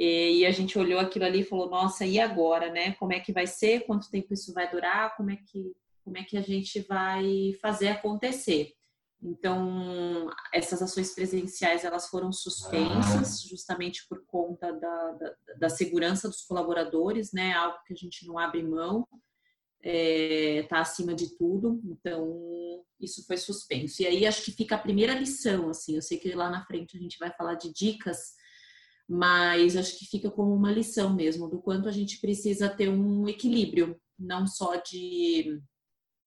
[0.00, 2.92] E, e a gente olhou aquilo ali e falou: nossa, e agora, né?
[3.00, 3.80] Como é que vai ser?
[3.80, 5.16] Quanto tempo isso vai durar?
[5.16, 8.77] Como é que, como é que a gente vai fazer acontecer?
[9.20, 16.42] Então, essas ações presenciais elas foram suspensas justamente por conta da, da, da segurança dos
[16.42, 17.52] colaboradores, né?
[17.52, 19.06] Algo que a gente não abre mão,
[19.80, 21.80] está é, tá acima de tudo.
[21.84, 24.02] Então, isso foi suspenso.
[24.02, 25.96] E aí acho que fica a primeira lição, assim.
[25.96, 28.34] Eu sei que lá na frente a gente vai falar de dicas,
[29.08, 33.28] mas acho que fica como uma lição mesmo do quanto a gente precisa ter um
[33.28, 35.60] equilíbrio, não só de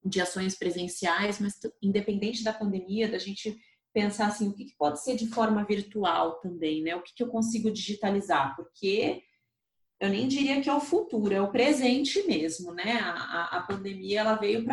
[0.03, 3.55] de ações presenciais, mas independente da pandemia, da gente
[3.93, 6.95] pensar assim, o que, pode ser de forma virtual também, né?
[6.95, 8.55] O que, que eu consigo digitalizar?
[8.55, 9.21] Porque
[9.99, 12.99] eu nem diria que é o futuro, é o presente mesmo, né?
[13.01, 14.65] A, a pandemia ela veio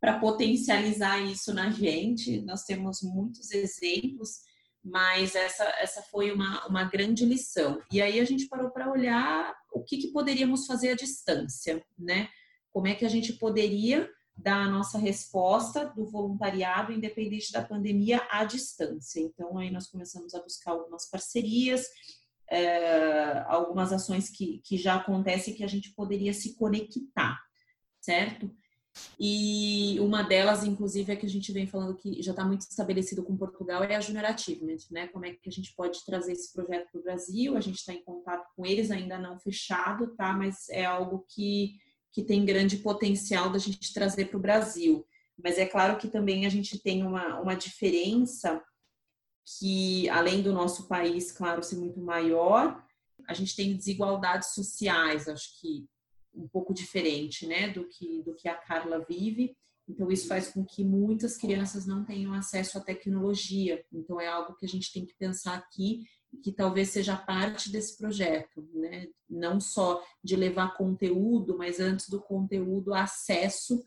[0.00, 2.40] para potencializar isso na gente.
[2.42, 4.40] Nós temos muitos exemplos,
[4.82, 7.80] mas essa, essa foi uma, uma grande lição.
[7.92, 12.28] E aí a gente parou para olhar o que, que poderíamos fazer à distância, né?
[12.72, 18.44] Como é que a gente poderia da nossa resposta do voluntariado independente da pandemia à
[18.44, 19.20] distância.
[19.20, 21.86] Então, aí nós começamos a buscar algumas parcerias,
[22.48, 27.40] é, algumas ações que, que já acontecem que a gente poderia se conectar,
[28.00, 28.50] certo?
[29.18, 33.22] E uma delas, inclusive, é que a gente vem falando que já está muito estabelecido
[33.22, 35.06] com Portugal, é a Junior Achievement, né?
[35.08, 37.56] Como é que a gente pode trazer esse projeto para o Brasil?
[37.56, 40.32] A gente está em contato com eles, ainda não fechado, tá?
[40.32, 41.78] Mas é algo que
[42.16, 45.06] que tem grande potencial da gente trazer para o Brasil.
[45.36, 48.64] Mas é claro que também a gente tem uma, uma diferença
[49.58, 52.82] que, além do nosso país, claro, ser muito maior,
[53.28, 55.86] a gente tem desigualdades sociais, acho que
[56.34, 59.54] um pouco diferente, né, do que, do que a Carla vive.
[59.86, 63.84] Então, isso faz com que muitas crianças não tenham acesso à tecnologia.
[63.92, 67.96] Então, é algo que a gente tem que pensar aqui que talvez seja parte desse
[67.96, 69.08] projeto, né?
[69.28, 73.84] Não só de levar conteúdo, mas antes do conteúdo, acesso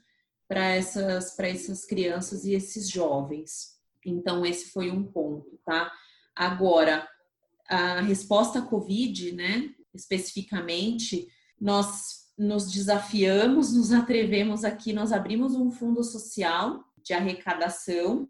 [0.48, 3.80] para essas, essas crianças e esses jovens.
[4.06, 5.92] Então, esse foi um ponto, tá?
[6.36, 7.08] Agora,
[7.68, 9.74] a resposta à Covid, né?
[9.94, 11.28] Especificamente,
[11.60, 18.28] nós nos desafiamos, nos atrevemos aqui, nós abrimos um fundo social de arrecadação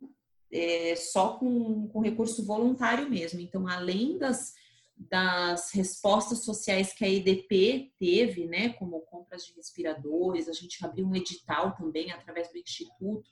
[0.52, 3.40] é, só com, com recurso voluntário mesmo.
[3.40, 4.54] Então, além das,
[4.98, 11.08] das respostas sociais que a EDP teve, né, como compras de respiradores, a gente abriu
[11.08, 13.30] um edital também através do Instituto,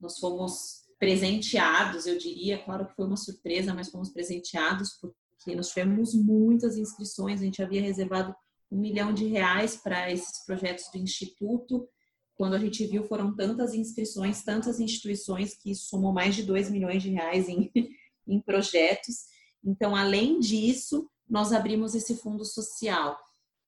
[0.00, 5.68] nós fomos presenteados, eu diria, claro que foi uma surpresa, mas fomos presenteados porque nós
[5.68, 8.34] tivemos muitas inscrições, a gente havia reservado
[8.70, 11.88] um milhão de reais para esses projetos do Instituto,
[12.36, 17.02] quando a gente viu, foram tantas inscrições, tantas instituições que somou mais de 2 milhões
[17.02, 17.70] de reais em,
[18.26, 19.26] em projetos.
[19.64, 23.18] Então, além disso, nós abrimos esse fundo social.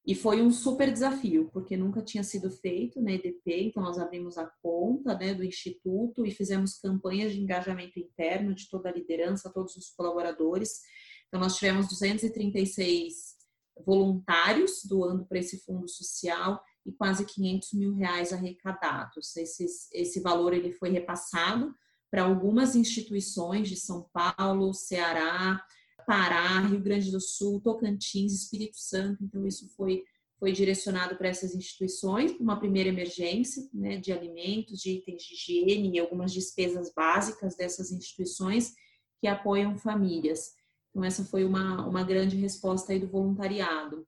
[0.05, 4.39] E foi um super desafio, porque nunca tinha sido feito na EDP, então nós abrimos
[4.39, 9.53] a conta né, do Instituto e fizemos campanhas de engajamento interno de toda a liderança,
[9.53, 10.81] todos os colaboradores.
[11.27, 13.37] Então, nós tivemos 236
[13.85, 19.37] voluntários doando para esse fundo social e quase 500 mil reais arrecadados.
[19.37, 21.75] Esse, esse valor ele foi repassado
[22.11, 25.61] para algumas instituições de São Paulo, Ceará,
[26.07, 29.25] Pará, Rio Grande do Sul, Tocantins, Espírito Santo.
[29.25, 30.05] Então, isso foi,
[30.39, 35.35] foi direcionado para essas instituições, para uma primeira emergência né, de alimentos, de itens de
[35.35, 38.73] higiene e algumas despesas básicas dessas instituições
[39.21, 40.53] que apoiam famílias.
[40.91, 44.07] Então, essa foi uma, uma grande resposta aí do voluntariado.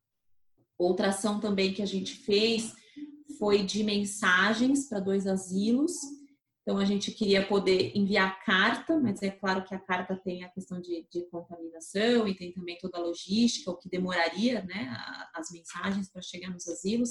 [0.78, 2.72] Outra ação também que a gente fez
[3.38, 5.92] foi de mensagens para dois asilos.
[6.62, 10.50] Então, a gente queria poder enviar carta, mas é claro que a carta tem a
[10.50, 14.94] questão de, de contaminação e tem também toda a logística, o que demoraria, né,
[15.34, 17.10] as mensagens para chegar nos asilos.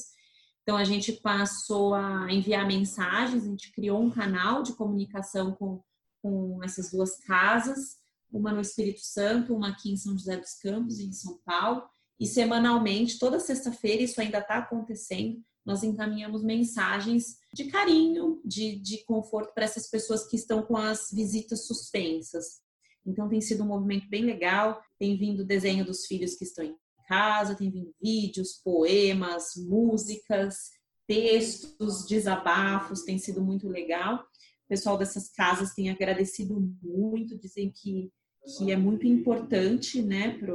[0.62, 5.82] Então, a gente passou a enviar mensagens, a gente criou um canal de comunicação com,
[6.22, 7.98] com essas duas casas,
[8.32, 11.84] uma no Espírito Santo, uma aqui em São José dos Campos, em São Paulo.
[12.20, 19.04] E semanalmente, toda sexta-feira, isso ainda está acontecendo, nós encaminhamos mensagens de carinho, de, de
[19.04, 22.62] conforto para essas pessoas que estão com as visitas suspensas.
[23.06, 26.76] Então tem sido um movimento bem legal, tem vindo desenho dos filhos que estão em
[27.08, 30.72] casa, tem vindo vídeos, poemas, músicas,
[31.06, 34.16] textos, desabafos, tem sido muito legal.
[34.16, 38.12] O pessoal dessas casas tem agradecido muito, dizem que,
[38.56, 40.54] que é muito importante né, para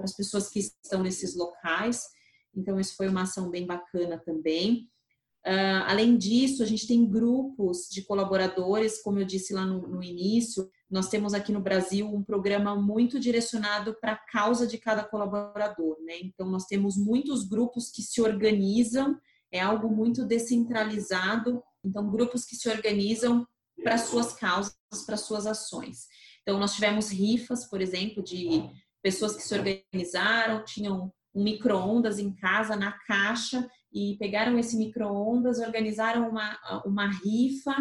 [0.00, 2.02] as pessoas que estão nesses locais.
[2.54, 4.88] Então, isso foi uma ação bem bacana também.
[5.46, 10.02] Uh, além disso, a gente tem grupos de colaboradores, como eu disse lá no, no
[10.02, 15.04] início, nós temos aqui no Brasil um programa muito direcionado para a causa de cada
[15.04, 16.14] colaborador, né?
[16.22, 19.18] Então, nós temos muitos grupos que se organizam,
[19.52, 23.46] é algo muito descentralizado, então, grupos que se organizam
[23.82, 24.74] para suas causas,
[25.04, 26.06] para suas ações.
[26.44, 28.62] Então, nós tivemos rifas, por exemplo, de
[29.02, 35.58] pessoas que se organizaram, tinham um micro-ondas em casa, na caixa, e pegaram esse micro-ondas,
[35.58, 37.74] organizaram uma, uma rifa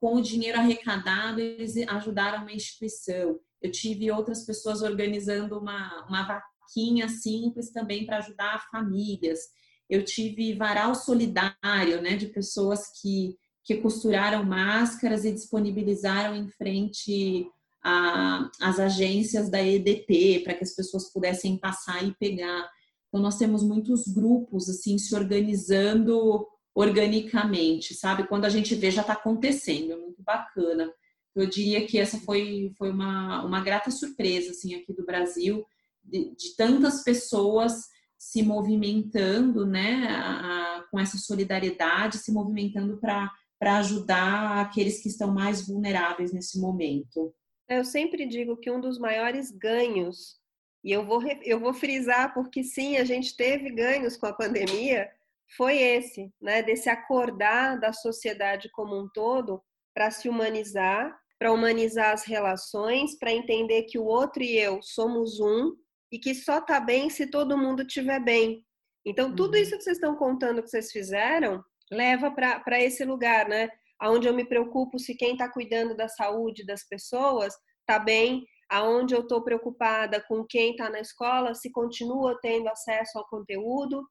[0.00, 3.38] com o dinheiro arrecadado, eles ajudaram uma instituição.
[3.60, 9.40] Eu tive outras pessoas organizando uma, uma vaquinha simples também para ajudar famílias.
[9.88, 17.48] Eu tive varal solidário, né, de pessoas que, que costuraram máscaras e disponibilizaram em frente
[17.84, 22.68] às agências da EDP para que as pessoas pudessem passar e pegar.
[23.08, 28.26] Então nós temos muitos grupos assim se organizando organicamente, sabe?
[28.26, 30.90] Quando a gente vê já está acontecendo, é muito bacana.
[31.36, 35.64] Eu diria que essa foi, foi uma, uma grata surpresa assim aqui do Brasil,
[36.02, 43.30] de, de tantas pessoas se movimentando, né, a, a, com essa solidariedade, se movimentando para
[43.78, 47.34] ajudar aqueles que estão mais vulneráveis nesse momento.
[47.68, 50.38] Eu sempre digo que um dos maiores ganhos,
[50.82, 55.10] e eu vou, eu vou frisar porque sim, a gente teve ganhos com a pandemia,
[55.56, 59.62] foi esse, né, desse acordar da sociedade como um todo
[59.94, 65.40] para se humanizar, para humanizar as relações, para entender que o outro e eu somos
[65.40, 65.72] um
[66.10, 68.64] e que só tá bem se todo mundo estiver bem.
[69.04, 69.60] Então, tudo uhum.
[69.60, 73.68] isso que vocês estão contando que vocês fizeram leva para esse lugar, né?
[74.04, 79.14] Onde eu me preocupo se quem está cuidando da saúde das pessoas está bem, aonde
[79.14, 84.06] eu estou preocupada com quem está na escola, se continua tendo acesso ao conteúdo,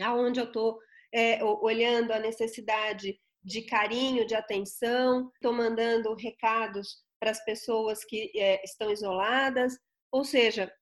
[0.00, 0.78] aonde eu estou
[1.12, 8.30] é, olhando a necessidade de carinho, de atenção, estou mandando recados para as pessoas que
[8.36, 9.78] é, estão isoladas,
[10.12, 10.72] ou seja,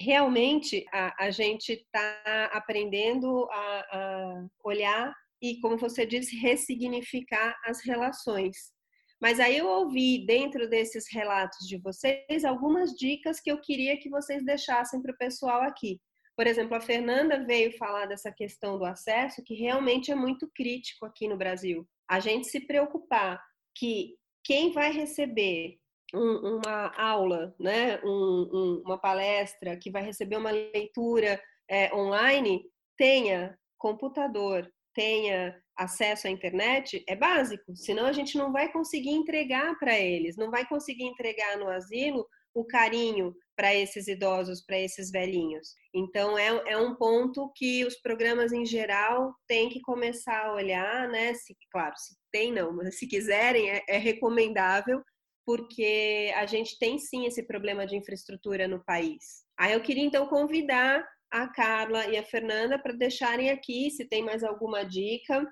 [0.00, 7.84] realmente a, a gente está aprendendo a, a olhar e, como você disse, ressignificar as
[7.84, 8.72] relações.
[9.20, 14.08] Mas aí eu ouvi dentro desses relatos de vocês algumas dicas que eu queria que
[14.08, 16.00] vocês deixassem para o pessoal aqui.
[16.36, 21.04] Por exemplo, a Fernanda veio falar dessa questão do acesso, que realmente é muito crítico
[21.04, 21.86] aqui no Brasil.
[22.08, 23.40] A gente se preocupar
[23.76, 25.78] que quem vai receber
[26.14, 32.64] um, uma aula, né, um, um, uma palestra, que vai receber uma leitura é, online,
[32.96, 37.74] tenha computador, tenha acesso à internet, é básico.
[37.76, 42.26] Senão a gente não vai conseguir entregar para eles, não vai conseguir entregar no asilo
[42.54, 45.74] o carinho para esses idosos, para esses velhinhos.
[45.94, 51.08] Então, é, é um ponto que os programas em geral têm que começar a olhar,
[51.08, 51.34] né?
[51.34, 55.02] Se, claro, se tem não, mas se quiserem, é, é recomendável
[55.44, 59.44] porque a gente tem sim esse problema de infraestrutura no país.
[59.58, 64.22] Aí eu queria então convidar a Carla e a Fernanda para deixarem aqui se tem
[64.22, 65.44] mais alguma dica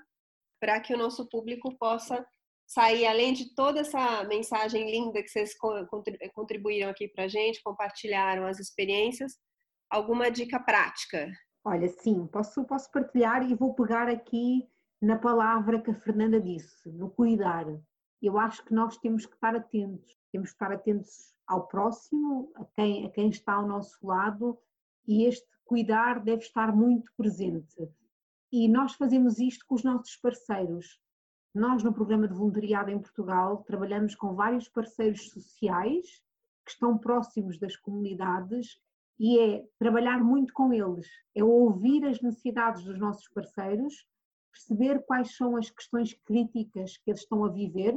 [0.60, 2.24] para que o nosso público possa
[2.66, 5.54] sair além de toda essa mensagem linda que vocês
[6.34, 9.32] contribuíram aqui para a gente, compartilharam as experiências,
[9.88, 11.32] alguma dica prática?
[11.64, 14.68] Olha, sim, posso, posso partilhar e vou pegar aqui
[15.00, 17.66] na palavra que a Fernanda disse, no cuidar
[18.22, 22.64] eu acho que nós temos que estar atentos, temos que estar atentos ao próximo, a
[22.76, 24.58] quem, a quem está ao nosso lado
[25.06, 27.88] e este cuidar deve estar muito presente.
[28.50, 30.98] E nós fazemos isto com os nossos parceiros.
[31.54, 36.04] Nós, no programa de voluntariado em Portugal, trabalhamos com vários parceiros sociais
[36.66, 38.80] que estão próximos das comunidades
[39.16, 41.06] e é trabalhar muito com eles,
[41.36, 44.04] é ouvir as necessidades dos nossos parceiros,
[44.50, 47.96] perceber quais são as questões críticas que eles estão a viver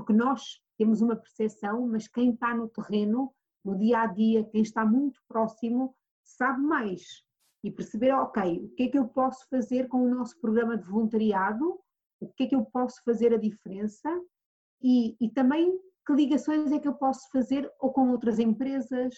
[0.00, 4.62] porque nós temos uma percepção, mas quem está no terreno, no dia a dia, quem
[4.62, 5.94] está muito próximo,
[6.36, 7.02] sabe mais.
[7.62, 10.86] E perceber, ok, o que é que eu posso fazer com o nosso programa de
[10.86, 11.78] voluntariado,
[12.20, 14.08] o que é que eu posso fazer a diferença
[14.82, 19.14] e, e também que ligações é que eu posso fazer ou com outras empresas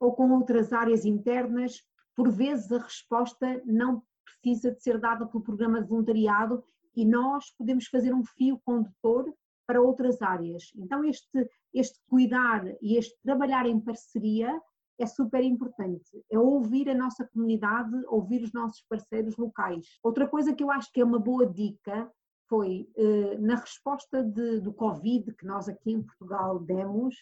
[0.00, 1.82] ou com outras áreas internas.
[2.14, 7.50] Por vezes a resposta não precisa de ser dada pelo programa de voluntariado e nós
[7.56, 9.32] podemos fazer um fio condutor
[9.66, 10.72] para outras áreas.
[10.76, 14.60] Então, este, este cuidar e este trabalhar em parceria
[14.98, 16.24] é super importante.
[16.30, 19.98] É ouvir a nossa comunidade, ouvir os nossos parceiros locais.
[20.02, 22.10] Outra coisa que eu acho que é uma boa dica
[22.48, 27.16] foi eh, na resposta de, do Covid que nós aqui em Portugal demos,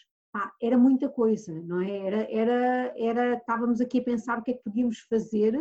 [0.61, 1.97] era muita coisa, não é?
[2.07, 5.55] Era, era, era, estávamos aqui a pensar o que é que podíamos fazer.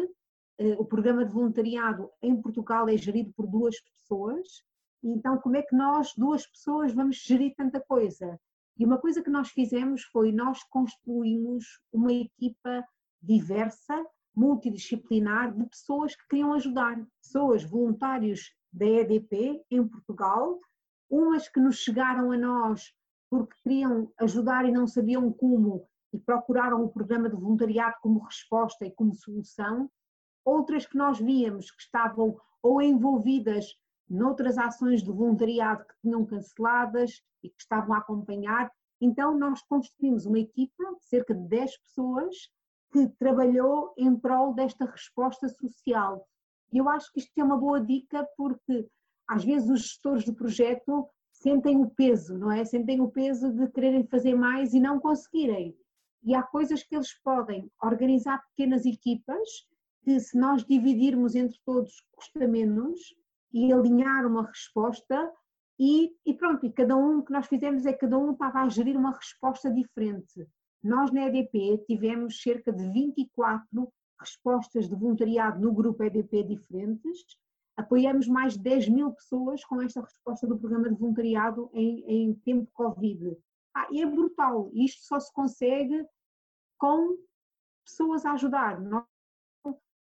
[0.58, 4.64] Eh, o programa de voluntariado em Portugal é gerido por duas pessoas
[5.04, 8.40] então, como é que nós, duas pessoas, vamos gerir tanta coisa?
[8.78, 12.86] E uma coisa que nós fizemos foi nós construímos uma equipa
[13.22, 14.04] diversa,
[14.36, 20.60] multidisciplinar, de pessoas que queriam ajudar, pessoas voluntários da EDP em Portugal,
[21.10, 22.92] umas que nos chegaram a nós
[23.30, 28.86] porque queriam ajudar e não sabiam como e procuraram o programa de voluntariado como resposta
[28.86, 29.90] e como solução,
[30.46, 33.76] outras que nós víamos que estavam ou envolvidas
[34.08, 38.72] noutras ações de voluntariado que tinham canceladas e que estavam a acompanhar.
[39.02, 42.36] Então, nós constituímos uma equipa cerca de 10 pessoas
[42.92, 46.28] que trabalhou em prol desta resposta social.
[46.72, 48.88] E eu acho que isto é uma boa dica porque
[49.28, 52.64] às vezes os gestores de projeto sentem o peso, não é?
[52.64, 55.76] Sentem o peso de quererem fazer mais e não conseguirem.
[56.24, 59.50] E há coisas que eles podem organizar pequenas equipas
[60.04, 63.00] que se nós dividirmos entre todos custa menos
[63.52, 65.32] e alinhar uma resposta
[65.80, 68.70] e, e, pronto, e cada um que nós fizemos é que cada um estava a
[68.70, 70.48] gerir uma resposta diferente.
[70.84, 77.38] Nós na EDP tivemos cerca de 24 respostas de voluntariado no grupo EDP diferentes,
[77.76, 82.34] apoiamos mais de 10 mil pessoas com esta resposta do programa de voluntariado em, em
[82.36, 83.36] tempo Covid.
[83.74, 86.06] Ah, é brutal, isto só se consegue
[86.78, 87.18] com
[87.84, 89.06] pessoas a ajudar, não,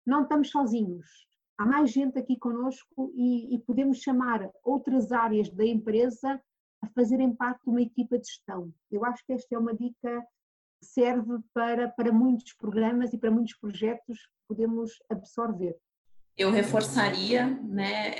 [0.05, 1.30] não estamos sozinhos
[1.61, 6.41] há mais gente aqui conosco e, e, podemos chamar outras áreas da empresa
[6.83, 8.73] a fazerem parte de uma equipa de gestão.
[8.91, 10.27] Eu acho que esta é uma dica
[10.81, 15.77] que serve para, para muitos programas e para muitos projetos que podemos absorver.
[16.35, 18.15] Eu reforçaria né,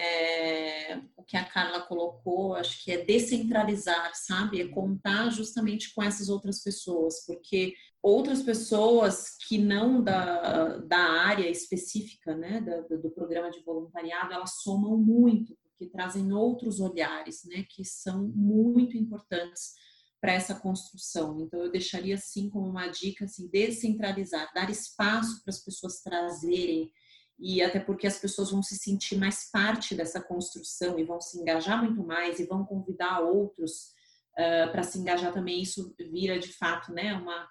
[1.17, 4.61] o que a Carla colocou, acho que é descentralizar, sabe?
[4.61, 11.49] É contar justamente com essas outras pessoas, porque outras pessoas que não da, da área
[11.49, 17.65] específica né, da, do programa de voluntariado, elas somam muito, porque trazem outros olhares né,
[17.69, 19.75] que são muito importantes
[20.21, 21.41] para essa construção.
[21.41, 26.93] Então, eu deixaria assim como uma dica, assim, descentralizar, dar espaço para as pessoas trazerem,
[27.41, 31.39] e até porque as pessoas vão se sentir mais parte dessa construção e vão se
[31.41, 33.93] engajar muito mais e vão convidar outros
[34.39, 35.63] uh, para se engajar também.
[35.63, 37.49] Isso vira, de fato, né, uma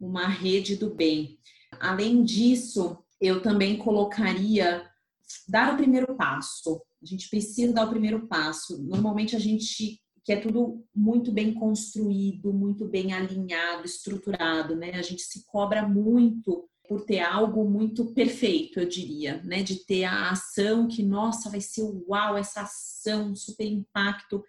[0.00, 1.38] uma rede do bem.
[1.80, 4.88] Além disso, eu também colocaria
[5.48, 6.80] dar o primeiro passo.
[7.02, 8.82] A gente precisa dar o primeiro passo.
[8.82, 14.92] Normalmente a gente quer tudo muito bem construído, muito bem alinhado, estruturado, né?
[14.94, 19.62] A gente se cobra muito por ter algo muito perfeito, eu diria, né?
[19.62, 24.42] De ter a ação que, nossa, vai ser uau, essa ação, super impacto.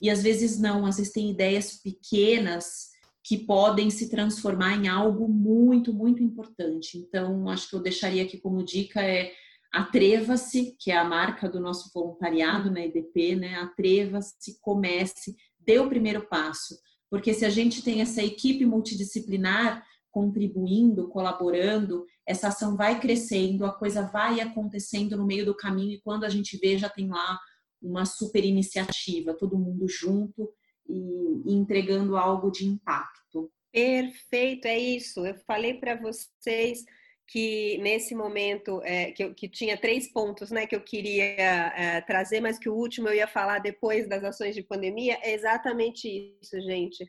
[0.00, 2.88] E às vezes não, às vezes tem ideias pequenas
[3.22, 6.96] que podem se transformar em algo muito, muito importante.
[6.96, 9.32] Então, acho que eu deixaria aqui como dica é
[9.70, 13.56] atreva-se, que é a marca do nosso voluntariado na EDP, né?
[13.56, 16.74] Atreva-se, comece, dê o primeiro passo.
[17.10, 23.72] Porque se a gente tem essa equipe multidisciplinar contribuindo, colaborando, essa ação vai crescendo, a
[23.72, 27.38] coisa vai acontecendo no meio do caminho e quando a gente vê já tem lá
[27.80, 30.52] uma super iniciativa, todo mundo junto
[30.88, 33.50] e, entregando algo de impacto.
[33.72, 35.24] Perfeito, é isso.
[35.24, 36.84] Eu falei para vocês
[37.28, 42.40] que nesse momento é, que, que tinha três pontos né, que eu queria é, trazer,
[42.40, 46.08] mas que o último eu ia falar depois das ações de pandemia, é exatamente
[46.40, 47.04] isso, gente.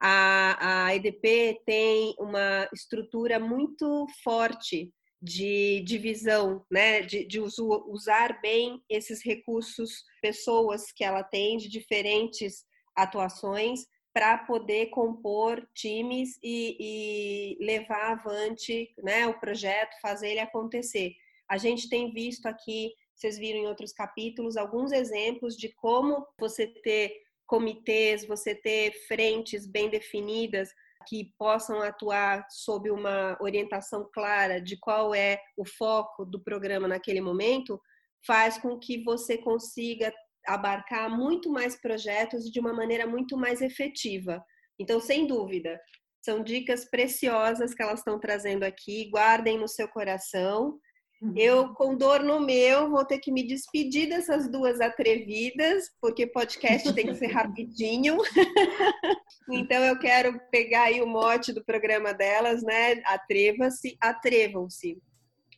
[0.00, 8.80] A, a EDP tem uma estrutura muito forte de divisão, né, de, de usar bem
[8.88, 12.64] esses recursos, pessoas que ela tem de diferentes
[12.96, 13.80] atuações
[14.14, 21.12] para poder compor times e, e, levar avante né, o projeto, fazer ele acontecer.
[21.48, 26.66] A gente tem visto aqui, vocês viram em outros capítulos, alguns exemplos de como você
[26.82, 27.12] ter
[27.48, 30.68] comitês, você ter frentes bem definidas
[31.08, 37.20] que possam atuar sob uma orientação clara de qual é o foco do programa naquele
[37.20, 37.80] momento,
[38.26, 40.12] faz com que você consiga
[40.46, 44.44] abarcar muito mais projetos de uma maneira muito mais efetiva.
[44.78, 45.80] Então, sem dúvida,
[46.22, 49.08] são dicas preciosas que elas estão trazendo aqui.
[49.10, 50.78] Guardem no seu coração.
[51.20, 51.34] Uhum.
[51.36, 56.92] Eu, com dor no meu, vou ter que me despedir dessas duas atrevidas, porque podcast
[56.94, 58.16] tem que ser rapidinho.
[59.50, 63.02] então, eu quero pegar aí o mote do programa delas, né?
[63.04, 64.96] Atreva-se, atrevam-se.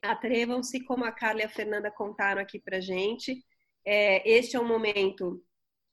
[0.03, 3.45] Atrevam-se, como a Carla e a Fernanda contaram aqui pra gente
[3.85, 5.43] é, este é um momento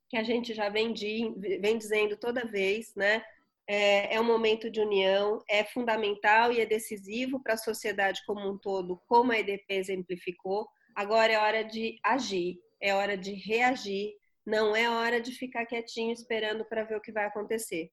[0.10, 3.24] que a gente já vem, de, vem dizendo toda vez, né?
[3.68, 8.50] É, é um momento de união, é fundamental e é decisivo para a sociedade como
[8.50, 10.68] um todo, como a EDP exemplificou.
[10.96, 14.14] Agora é hora de agir, é hora de reagir,
[14.46, 17.92] não é hora de ficar quietinho esperando para ver o que vai acontecer.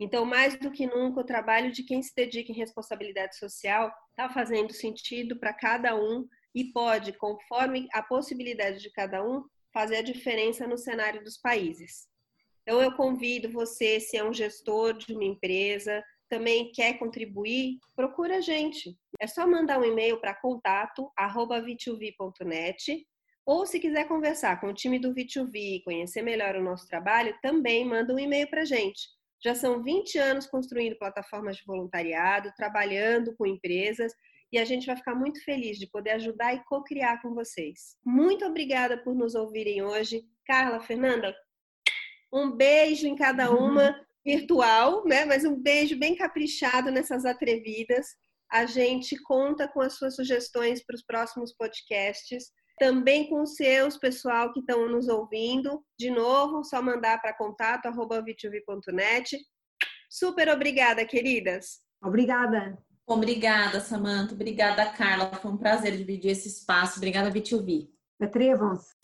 [0.00, 4.30] Então, mais do que nunca, o trabalho de quem se dedica em responsabilidade social está
[4.30, 9.44] fazendo sentido para cada um e pode, conforme a possibilidade de cada um,
[9.74, 12.09] fazer a diferença no cenário dos países.
[12.62, 18.38] Então, eu convido você, se é um gestor de uma empresa, também quer contribuir, procura
[18.38, 18.96] a gente.
[19.20, 23.06] É só mandar um e-mail para contato@v2v.net
[23.44, 27.84] ou se quiser conversar com o time do V2V, conhecer melhor o nosso trabalho, também
[27.84, 29.08] manda um e-mail para a gente.
[29.42, 34.12] Já são 20 anos construindo plataformas de voluntariado, trabalhando com empresas
[34.52, 37.96] e a gente vai ficar muito feliz de poder ajudar e co-criar com vocês.
[38.04, 40.24] Muito obrigada por nos ouvirem hoje.
[40.44, 41.34] Carla, Fernanda,
[42.32, 45.24] um beijo em cada uma, virtual, né?
[45.24, 48.06] Mas um beijo bem caprichado nessas atrevidas.
[48.50, 52.50] A gente conta com as suas sugestões para os próximos podcasts.
[52.78, 55.82] Também com os seus, pessoal, que estão nos ouvindo.
[55.98, 59.38] De novo, só mandar para contato.vituv.net.
[60.08, 61.80] Super obrigada, queridas.
[62.02, 62.78] Obrigada.
[63.06, 64.34] Obrigada, Samanta.
[64.34, 65.32] Obrigada, Carla.
[65.34, 66.96] Foi um prazer dividir esse espaço.
[66.96, 67.88] Obrigada, V2V.
[68.20, 68.94] Atrevam-se.